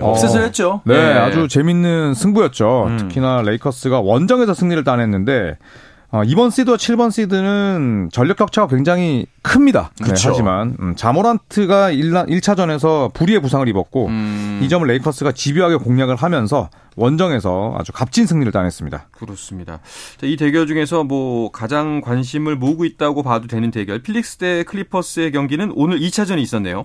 upset을 0.00 0.42
했죠. 0.44 0.80
네, 0.84 0.94
네. 0.94 1.18
아주 1.18 1.48
재밌는 1.48 2.14
승부였죠. 2.14 2.96
특히나 2.98 3.42
레이커스가 3.42 4.00
원정에서 4.00 4.54
승리를 4.54 4.82
따냈는데 4.84 5.56
어, 6.12 6.20
2번 6.24 6.50
시드와 6.50 6.76
7번 6.76 7.10
시드는 7.10 8.10
전력 8.12 8.36
격차가 8.36 8.68
굉장히 8.68 9.24
큽니다. 9.40 9.92
네. 9.98 10.12
하지만 10.22 10.76
음, 10.78 10.94
자 10.94 11.10
모란트가 11.10 11.90
1, 11.90 12.40
차전에서 12.42 13.12
불의의 13.14 13.40
부상을 13.40 13.66
입었고 13.66 14.08
음. 14.08 14.60
이 14.62 14.68
점을 14.68 14.86
레이커스가 14.86 15.32
집요하게 15.32 15.76
공략을 15.76 16.16
하면서 16.16 16.68
원정에서 16.96 17.76
아주 17.78 17.92
값진 17.92 18.26
승리를 18.26 18.52
따냈습니다. 18.52 19.08
그렇습니다. 19.10 19.80
자, 20.18 20.26
이 20.26 20.36
대결 20.36 20.66
중에서 20.66 21.02
뭐 21.02 21.50
가장 21.50 22.02
관심을 22.02 22.56
모으고 22.56 22.84
있다고 22.84 23.22
봐도 23.22 23.46
되는 23.46 23.70
대결, 23.70 24.02
피닉스 24.02 24.36
대 24.36 24.64
클리퍼스의 24.64 25.32
경기는 25.32 25.72
오늘 25.74 25.98
2차전이 25.98 26.40
있었네요. 26.40 26.84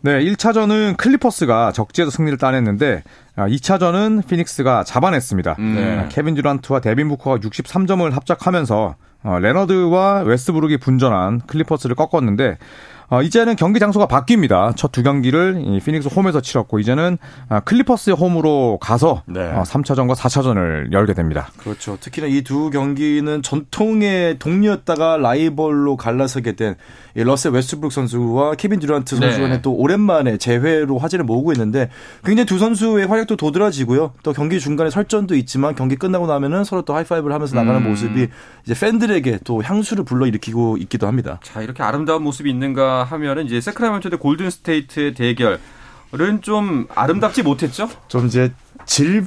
네, 0.00 0.20
1차전은 0.20 0.96
클리퍼스가 0.96 1.72
적지에서 1.72 2.10
승리를 2.10 2.38
따냈는데 2.38 3.02
2차전은 3.36 4.26
피닉스가 4.26 4.84
잡아냈습니다. 4.84 5.56
음. 5.58 5.74
네, 5.74 6.06
케빈 6.10 6.34
듀란트와 6.34 6.80
데빈 6.80 7.08
부커가 7.08 7.38
63점을 7.38 8.10
합작하면서 8.10 8.94
어, 9.24 9.38
레너드와 9.40 10.20
웨스트브룩이 10.20 10.76
분전한 10.76 11.40
클리퍼스를 11.46 11.96
꺾었는데 11.96 12.58
어, 13.10 13.22
이제는 13.22 13.56
경기 13.56 13.80
장소가 13.80 14.06
바뀝니다. 14.06 14.76
첫 14.76 14.92
두 14.92 15.02
경기를 15.02 15.62
이 15.64 15.80
피닉스 15.80 16.08
홈에서 16.08 16.40
치렀고 16.40 16.78
이제는 16.78 17.16
아, 17.48 17.60
클리퍼스의 17.60 18.16
홈으로 18.16 18.78
가서 18.80 19.22
네. 19.26 19.40
어, 19.40 19.62
3차전과 19.62 20.14
4차전을 20.14 20.92
열게 20.92 21.14
됩니다. 21.14 21.48
그렇죠. 21.58 21.96
특히나 22.00 22.26
이 22.26 22.42
두 22.42 22.70
경기는 22.70 23.42
전통의 23.42 24.38
동료였다가 24.38 25.16
라이벌로 25.18 25.96
갈라서게 25.96 26.52
된이 26.52 26.74
러셀 27.14 27.52
웨스트브룩 27.52 27.92
선수와 27.92 28.54
케빈 28.54 28.78
듀란트 28.80 29.16
선수 29.16 29.36
네. 29.38 29.42
간에 29.42 29.62
또 29.62 29.72
오랜만에 29.74 30.36
재회로 30.38 30.98
화제를 30.98 31.24
모으고 31.24 31.52
있는데 31.52 31.88
굉장히 32.24 32.46
두 32.46 32.58
선수의 32.58 33.06
활약도 33.06 33.36
도드라지고요. 33.36 34.12
또 34.22 34.32
경기 34.32 34.60
중간에 34.60 34.90
설전도 34.90 35.34
있지만 35.36 35.74
경기 35.74 35.96
끝나고 35.96 36.26
나면은 36.26 36.64
서로 36.64 36.82
또 36.82 36.94
하이파이브를 36.94 37.34
하면서 37.34 37.54
나가는 37.56 37.80
음. 37.84 37.88
모습이 37.90 38.28
이제 38.64 38.74
팬들에게 38.78 39.40
또 39.44 39.62
향수를 39.62 40.04
불러일으키고 40.04 40.76
있기도 40.78 41.06
합니다. 41.06 41.38
자, 41.42 41.60
이렇게 41.62 41.82
아름다운 41.82 42.22
모습이 42.22 42.48
있는가 42.50 42.97
하면은 43.04 43.46
이제 43.46 43.60
새크라멘토 43.60 44.10
대 44.10 44.16
골든 44.16 44.50
스테이트의 44.50 45.14
대결은 45.14 46.42
좀 46.42 46.86
아름답지 46.94 47.42
못했죠? 47.42 47.88
좀 48.08 48.26
이제 48.26 48.52
질, 48.86 49.24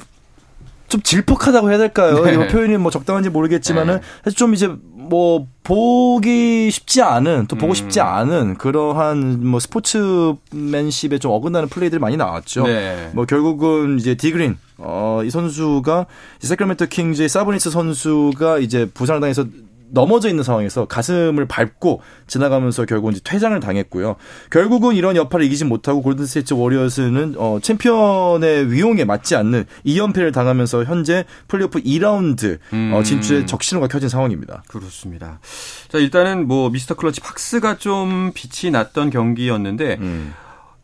좀 0.88 1.02
질퍽하다고 1.02 1.70
해야 1.70 1.78
될까요? 1.78 2.22
네. 2.24 2.34
이 2.34 2.48
표현이 2.48 2.76
뭐 2.78 2.90
적당한지 2.90 3.30
모르겠지만은 3.30 3.96
네. 3.96 4.02
사실 4.24 4.36
좀 4.36 4.54
이제 4.54 4.68
뭐 5.12 5.46
보기 5.62 6.70
쉽지 6.70 7.02
않은 7.02 7.46
또 7.46 7.56
보고 7.56 7.74
싶지 7.74 8.00
음. 8.00 8.06
않은 8.06 8.54
그러한 8.56 9.46
뭐 9.46 9.60
스포츠맨십에 9.60 11.18
좀 11.18 11.32
어긋나는 11.32 11.68
플레이들이 11.68 12.00
많이 12.00 12.16
나왔죠. 12.16 12.64
네. 12.64 13.10
뭐 13.12 13.26
결국은 13.26 13.98
이제 13.98 14.14
디그린 14.14 14.56
어, 14.78 15.20
이 15.24 15.30
선수가 15.30 16.06
새크라멘토 16.40 16.86
킹즈의 16.86 17.28
사보니스 17.28 17.70
선수가 17.70 18.58
이제 18.58 18.86
부상을 18.86 19.20
당해서 19.20 19.44
넘어져 19.92 20.28
있는 20.28 20.42
상황에서 20.42 20.86
가슴을 20.86 21.46
밟고 21.46 22.00
지나가면서 22.26 22.86
결국 22.86 23.12
이제 23.12 23.20
퇴장을 23.22 23.58
당했고요. 23.60 24.16
결국은 24.50 24.94
이런 24.94 25.16
여파를 25.16 25.44
이기지 25.46 25.66
못하고 25.66 26.02
골든스테이트 26.02 26.54
워리어스는 26.54 27.34
어, 27.36 27.58
챔피언의 27.62 28.70
위용에 28.70 29.04
맞지 29.04 29.36
않는 29.36 29.64
2연패를 29.86 30.32
당하면서 30.32 30.84
현재 30.84 31.24
플레이오프 31.48 31.82
2라운드 31.82 32.56
어, 32.56 32.58
음. 32.72 33.02
진출에 33.04 33.46
적신호가 33.46 33.88
켜진 33.88 34.08
상황입니다. 34.08 34.62
그렇습니다. 34.66 35.40
자, 35.88 35.98
일단은 35.98 36.48
뭐 36.48 36.70
미스터 36.70 36.94
클러치 36.94 37.20
팍스가 37.20 37.76
좀 37.76 38.32
빛이 38.34 38.70
났던 38.72 39.10
경기였는데 39.10 39.98
음. 40.00 40.32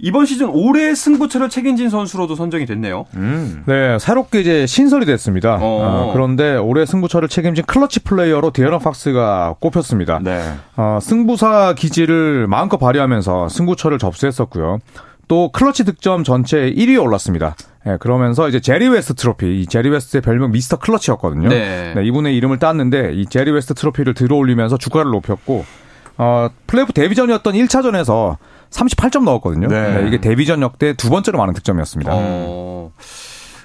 이번 0.00 0.26
시즌 0.26 0.48
올해 0.48 0.94
승부처를 0.94 1.48
책임진 1.48 1.90
선수로도 1.90 2.36
선정이 2.36 2.66
됐네요. 2.66 3.06
음. 3.14 3.64
네, 3.66 3.98
새롭게 3.98 4.40
이제 4.40 4.66
신설이 4.66 5.06
됐습니다. 5.06 5.54
어. 5.54 5.58
어, 5.60 6.10
그런데 6.12 6.56
올해 6.56 6.86
승부처를 6.86 7.28
책임진 7.28 7.64
클러치 7.66 8.00
플레이어로 8.00 8.52
디에런 8.52 8.78
팍스가 8.78 9.56
꼽혔습니다. 9.58 10.20
네. 10.22 10.40
어, 10.76 10.98
승부사 11.02 11.74
기질을 11.76 12.46
마음껏 12.46 12.76
발휘하면서 12.78 13.48
승부처를 13.48 13.98
접수했었고요. 13.98 14.78
또 15.26 15.50
클러치 15.52 15.84
득점 15.84 16.24
전체 16.24 16.72
1위에 16.72 17.02
올랐습니다. 17.02 17.56
예, 17.86 17.96
그러면서 18.00 18.48
이제 18.48 18.60
제리 18.60 18.88
웨스트 18.88 19.14
트로피, 19.14 19.60
이 19.60 19.66
제리 19.66 19.90
웨스트의 19.90 20.22
별명 20.22 20.52
미스터 20.52 20.78
클러치였거든요. 20.78 21.48
네. 21.48 21.94
이분의 22.02 22.36
이름을 22.36 22.58
땄는데 22.58 23.12
이 23.14 23.26
제리 23.26 23.50
웨스트 23.50 23.74
트로피를 23.74 24.14
들어올리면서 24.14 24.78
주가를 24.78 25.10
높였고 25.10 25.64
어, 26.18 26.48
플레이오프 26.66 26.92
데뷔전이었던 26.92 27.54
1차전에서 27.54 28.36
38점 28.70 29.24
넣었거든요. 29.24 29.68
네. 29.68 30.00
네, 30.00 30.08
이게 30.08 30.20
데뷔전 30.20 30.62
역대 30.62 30.94
두 30.94 31.10
번째로 31.10 31.38
많은 31.38 31.54
득점이었습니다. 31.54 32.12
어, 32.14 32.92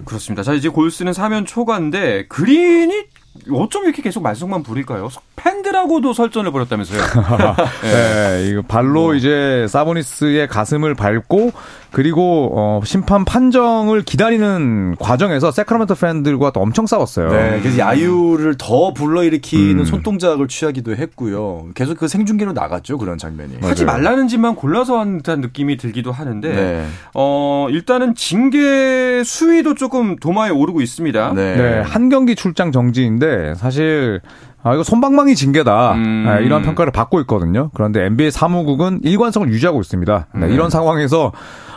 그렇습니다. 0.06 0.44
자, 0.44 0.54
이제 0.54 0.70
골스는 0.70 1.12
4면 1.12 1.46
초과인데 1.46 2.28
그린이 2.28 3.06
어쩜 3.52 3.86
이렇게 3.86 4.02
계속 4.02 4.22
말썽만 4.22 4.64
부릴까요? 4.64 5.10
팬들하고도 5.36 6.14
설전을 6.14 6.52
벌였다면서요. 6.52 7.02
네, 7.82 8.48
이거 8.50 8.62
발로 8.62 9.16
이제 9.16 9.66
사보니스의 9.68 10.48
가슴을 10.48 10.94
밟고 10.94 11.52
그리고 11.92 12.52
어, 12.56 12.82
심판 12.86 13.26
판정을 13.26 14.04
기다리는 14.04 14.96
과정에서 15.00 15.52
세크라멘토 15.52 15.96
팬들과 15.96 16.52
또 16.52 16.60
엄청 16.60 16.88
싸웠어요. 16.88 17.32
네, 17.32 17.60
그래서 17.62 17.80
야유를 17.80 18.56
더 18.58 18.94
불러일으키는 18.94 19.80
음. 19.80 19.86
손동작을 19.86 20.48
취하기도 20.48 20.96
했고요. 20.96 21.68
계속 21.76 21.98
그 21.98 22.08
생중계로 22.08 22.54
나갔죠 22.54 22.98
그런 22.98 23.18
장면이. 23.18 23.58
하지 23.62 23.86
말라는 23.86 24.28
짓만 24.28 24.56
골라서 24.56 25.00
한 25.00 25.18
듯한 25.18 25.42
느낌이 25.42 25.78
들기도 25.78 26.12
하는데 26.12 26.50
네. 26.50 26.86
어 27.14 27.68
일단은 27.70 28.16
징계 28.16 29.24
수위도 29.24 29.76
조금 29.76 30.16
도마에 30.18 30.50
오르고 30.50 30.82
있습니다. 30.82 31.34
네. 31.34 31.56
네, 31.56 31.82
한 31.82 32.10
경기 32.10 32.36
출장 32.36 32.72
정지인데 32.72 33.23
사실 33.56 34.22
아 34.64 34.74
이거 34.74 34.84
손방망이 34.84 35.36
징계다 35.36 35.94
음. 35.94 36.26
네, 36.26 36.46
이런 36.46 36.62
평가를 36.62 36.92
받고 36.92 37.20
있거든요. 37.22 37.70
그런데 37.74 38.06
NBA 38.06 38.32
사무국은 38.32 39.02
일관성을 39.04 39.48
유지하고 39.50 39.82
있습니다. 39.82 40.28
네, 40.36 40.50
이런 40.50 40.70
상황에서 40.70 41.32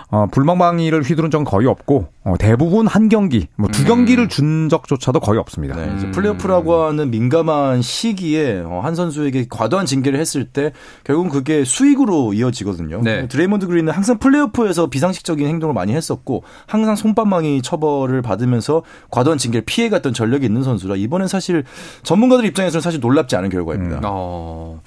어, 0.09 0.27
불방망이를 0.31 1.03
휘두른 1.03 1.31
적은 1.31 1.45
거의 1.45 1.66
없고 1.66 2.07
어, 2.23 2.35
대부분 2.38 2.87
한 2.87 3.09
경기, 3.09 3.49
뭐 3.57 3.69
두 3.71 3.85
경기를 3.85 4.29
준 4.29 4.69
적조차도 4.69 5.19
거의 5.21 5.38
없습니다. 5.40 5.75
네, 5.77 5.92
이제 5.97 6.11
플레이오프라고 6.12 6.85
하는 6.85 7.11
민감한 7.11 7.83
시기에 7.83 8.62
어, 8.64 8.81
한 8.83 8.95
선수에게 8.95 9.47
과도한 9.51 9.85
징계를 9.87 10.19
했을 10.21 10.45
때 10.45 10.73
결국은 11.05 11.31
그게 11.31 11.64
수익으로 11.64 12.35
이어지거든요. 12.35 13.01
네. 13.03 13.27
드레이먼드 13.29 13.66
그린은 13.66 13.92
항상 13.92 14.19
플레이오프에서 14.19 14.87
비상식적인 14.88 15.47
행동을 15.47 15.75
많이 15.75 15.92
했었고 15.92 16.45
항상 16.66 16.95
솜방망이 16.96 17.62
처벌을 17.62 18.23
받으면서 18.23 18.83
과도한 19.11 19.38
징계를 19.38 19.64
피해갔던 19.64 20.14
전력이 20.14 20.47
있는 20.47 20.62
선수라 20.62 20.97
이번엔 20.97 21.27
사실 21.29 21.64
전문가들 22.05 22.45
입장에서는 22.47 22.81
사실 22.81 23.01
놀랍지 23.01 23.35
않은 23.37 23.51
결과입니다. 23.51 24.01
어, 24.05 24.81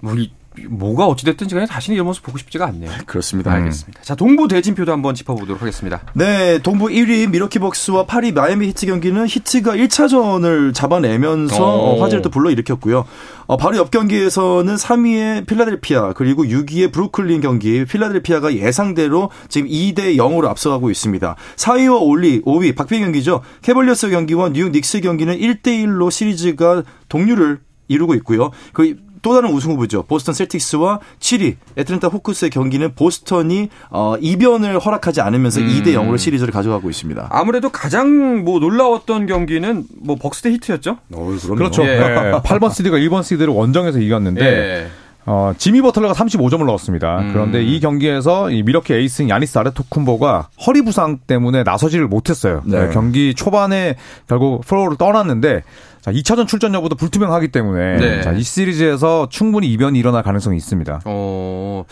뭐, 0.00 0.14
이, 0.14 0.30
뭐가 0.68 1.06
어찌됐든지 1.06 1.54
간에 1.54 1.66
다시는 1.66 1.94
이런 1.94 2.06
모습 2.06 2.22
보고 2.22 2.38
싶지가 2.38 2.66
않네요. 2.66 2.90
그렇습니다. 3.06 3.52
알겠습니다. 3.52 4.02
자, 4.02 4.14
동부 4.14 4.48
대진표도 4.48 4.92
한번 4.92 5.14
짚어보도록 5.14 5.60
하겠습니다. 5.60 6.02
네, 6.14 6.58
동부 6.58 6.86
1위 6.86 7.28
밀워키 7.30 7.58
벅스와 7.58 8.06
8위 8.06 8.32
마이애미 8.32 8.68
히트 8.68 8.86
경기는 8.86 9.26
히트가 9.26 9.74
1차전을 9.74 10.72
잡아내면서 10.74 11.62
오. 11.62 11.96
어, 11.96 12.02
화제를 12.02 12.22
또 12.22 12.30
불러일으켰고요. 12.30 13.04
어, 13.46 13.56
바로 13.56 13.76
옆 13.76 13.90
경기에서는 13.90 14.74
3위의 14.74 15.46
필라델피아 15.46 16.12
그리고 16.14 16.44
6위의 16.44 16.92
브루클린 16.92 17.40
경기 17.40 17.84
필라델피아가 17.84 18.54
예상대로 18.54 19.30
지금 19.48 19.68
2대 19.68 20.16
0으로 20.16 20.46
앞서가고 20.46 20.90
있습니다. 20.90 21.36
4위와 21.56 22.00
5위, 22.00 22.44
5위 22.44 22.76
박빙 22.76 23.00
경기죠. 23.02 23.42
캐벌리어스 23.62 24.10
경기와 24.10 24.50
뉴욕 24.50 24.70
닉스 24.70 25.00
경기는 25.00 25.36
1대 25.36 25.84
1로 25.84 26.10
시리즈가 26.10 26.84
동률을 27.08 27.60
이루고 27.88 28.14
있고요. 28.14 28.50
그 28.72 28.96
또 29.24 29.32
다른 29.32 29.50
우승 29.50 29.72
후보죠. 29.72 30.02
보스턴 30.02 30.34
셀틱스와 30.34 31.00
7위 31.18 31.56
애틀랜타 31.78 32.08
호크스의 32.08 32.50
경기는 32.50 32.94
보스턴이 32.94 33.70
어, 33.88 34.16
이변을 34.20 34.78
허락하지 34.78 35.22
않으면서 35.22 35.60
음. 35.60 35.68
2대 35.68 35.94
0으로 35.94 36.18
시리즈를 36.18 36.52
가져가고 36.52 36.90
있습니다. 36.90 37.28
아무래도 37.30 37.70
가장 37.70 38.44
뭐 38.44 38.60
놀라웠던 38.60 39.26
경기는 39.26 39.84
뭐 40.02 40.16
벅스 40.16 40.42
대 40.42 40.50
히트였죠? 40.50 40.98
어, 41.14 41.36
그럼요. 41.42 41.56
그렇죠. 41.56 41.82
예. 41.84 41.96
네, 41.98 42.32
8번 42.32 42.70
시드가 42.70 42.98
1번 42.98 43.22
시드를 43.22 43.52
원정에서 43.54 43.98
이겼는데 43.98 44.44
예. 44.44 44.86
어, 45.26 45.54
지미 45.56 45.80
버틀러가 45.80 46.12
35점을 46.12 46.66
넣었습니다. 46.66 47.20
음. 47.20 47.32
그런데 47.32 47.64
이 47.64 47.80
경기에서 47.80 48.50
이 48.50 48.62
밀워키 48.62 48.92
에이스인 48.92 49.30
야니스 49.30 49.56
아데토쿤보가 49.58 50.48
허리 50.66 50.82
부상 50.82 51.18
때문에 51.26 51.62
나서지를 51.62 52.08
못했어요. 52.08 52.60
네. 52.66 52.86
네, 52.86 52.92
경기 52.92 53.34
초반에 53.34 53.96
결국 54.28 54.66
플로어를 54.66 54.98
떠났는데 54.98 55.62
자, 56.04 56.12
2차전 56.12 56.46
출전 56.46 56.74
여부도 56.74 56.96
불투명하기 56.96 57.48
때문에 57.48 57.96
네. 57.96 58.20
자, 58.20 58.32
이 58.32 58.42
시리즈에서 58.42 59.26
충분히 59.30 59.72
이변이 59.72 59.98
일어날 59.98 60.22
가능성이 60.22 60.58
있습니다. 60.58 61.00
어, 61.06 61.84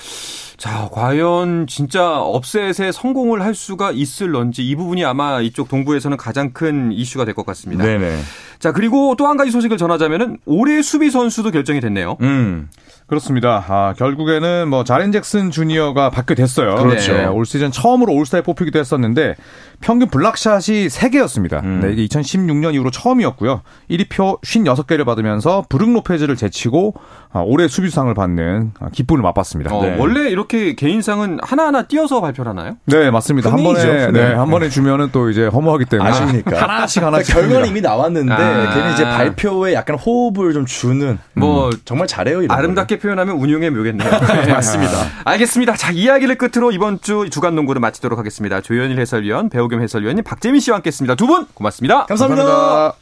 자, 0.58 0.90
과연 0.92 1.66
진짜 1.66 2.18
업셋에 2.20 2.92
성공을 2.92 3.40
할 3.40 3.54
수가 3.54 3.90
있을런지 3.90 4.68
이 4.68 4.76
부분이 4.76 5.02
아마 5.06 5.40
이쪽 5.40 5.70
동부에서는 5.70 6.18
가장 6.18 6.52
큰 6.52 6.92
이슈가 6.92 7.24
될 7.24 7.32
것 7.32 7.46
같습니다. 7.46 7.84
네네. 7.84 8.18
자, 8.58 8.72
그리고 8.72 9.16
또 9.16 9.26
한 9.28 9.38
가지 9.38 9.50
소식을 9.50 9.78
전하자면은 9.78 10.36
올해 10.44 10.82
수비 10.82 11.10
선수도 11.10 11.50
결정이 11.50 11.80
됐네요. 11.80 12.18
음. 12.20 12.68
그렇습니다. 13.06 13.64
아, 13.66 13.94
결국에는 13.96 14.68
뭐 14.68 14.84
자렌 14.84 15.10
잭슨 15.10 15.50
주니어가 15.50 16.10
받게 16.10 16.34
됐어요. 16.34 16.76
그렇죠. 16.76 17.12
네, 17.14 17.24
올 17.26 17.44
시즌 17.46 17.70
처음으로 17.70 18.12
올스타에 18.14 18.42
뽑히기도 18.42 18.78
했었는데 18.78 19.36
평균 19.82 20.08
블락샷이 20.08 20.86
3개였습니다. 20.86 21.62
음. 21.62 21.80
네, 21.80 21.92
이게 21.92 22.06
2016년 22.06 22.72
이후로 22.74 22.90
처음이었고요. 22.90 23.62
1위표 23.90 24.40
56개를 24.40 25.04
받으면서 25.04 25.64
브룩 25.68 25.92
로페즈를 25.92 26.36
제치고 26.36 26.94
아, 26.96 27.21
올해 27.40 27.66
수비수상을 27.68 28.12
받는 28.14 28.72
아, 28.80 28.88
기쁨을 28.92 29.22
맛봤습니다. 29.22 29.74
어, 29.74 29.82
네. 29.82 29.96
원래 29.98 30.28
이렇게 30.28 30.74
개인상은 30.74 31.38
하나하나 31.42 31.82
띄어서 31.82 32.20
발표를 32.20 32.50
하나요? 32.50 32.76
네, 32.84 33.10
맞습니다. 33.10 33.50
한. 33.50 33.62
번에 33.62 33.82
네. 33.84 34.10
네, 34.10 34.34
한 34.34 34.50
번에 34.50 34.68
주면은 34.68 35.08
또 35.12 35.30
이제 35.30 35.46
허무하기 35.46 35.86
때문에 35.86 36.10
아쉽니까? 36.10 36.60
하나씩 36.62 37.02
하나씩 37.02 37.32
결과는 37.34 37.56
합니다. 37.56 37.70
이미 37.70 37.80
나왔는데 37.80 38.32
아. 38.34 38.74
걔는 38.74 38.92
이제 38.92 39.04
발표에 39.04 39.72
약간 39.72 39.96
호흡을 39.96 40.52
좀 40.52 40.66
주는 40.66 41.18
뭐, 41.34 41.68
음, 41.68 41.72
정말 41.84 42.06
잘해요 42.06 42.42
이런 42.42 42.56
아름답게 42.58 42.98
표현하면 42.98 43.36
운용의 43.36 43.70
묘겠네요. 43.70 44.10
맞습니다. 44.52 44.92
알겠습니다. 45.24 45.76
자, 45.76 45.90
이야기를 45.92 46.36
끝으로 46.36 46.70
이번 46.72 47.00
주 47.00 47.28
주간 47.30 47.54
농구를 47.54 47.80
마치도록 47.80 48.18
하겠습니다. 48.18 48.60
조현일 48.60 48.98
해설위원, 49.00 49.48
배우 49.48 49.68
겸 49.68 49.80
해설위원님 49.82 50.24
박재민 50.24 50.60
씨와 50.60 50.76
함께 50.76 50.88
했습니다. 50.88 51.14
두 51.14 51.26
분 51.26 51.46
고맙습니다. 51.54 52.04
감사합니다. 52.06 52.44
감사합니다. 52.44 53.01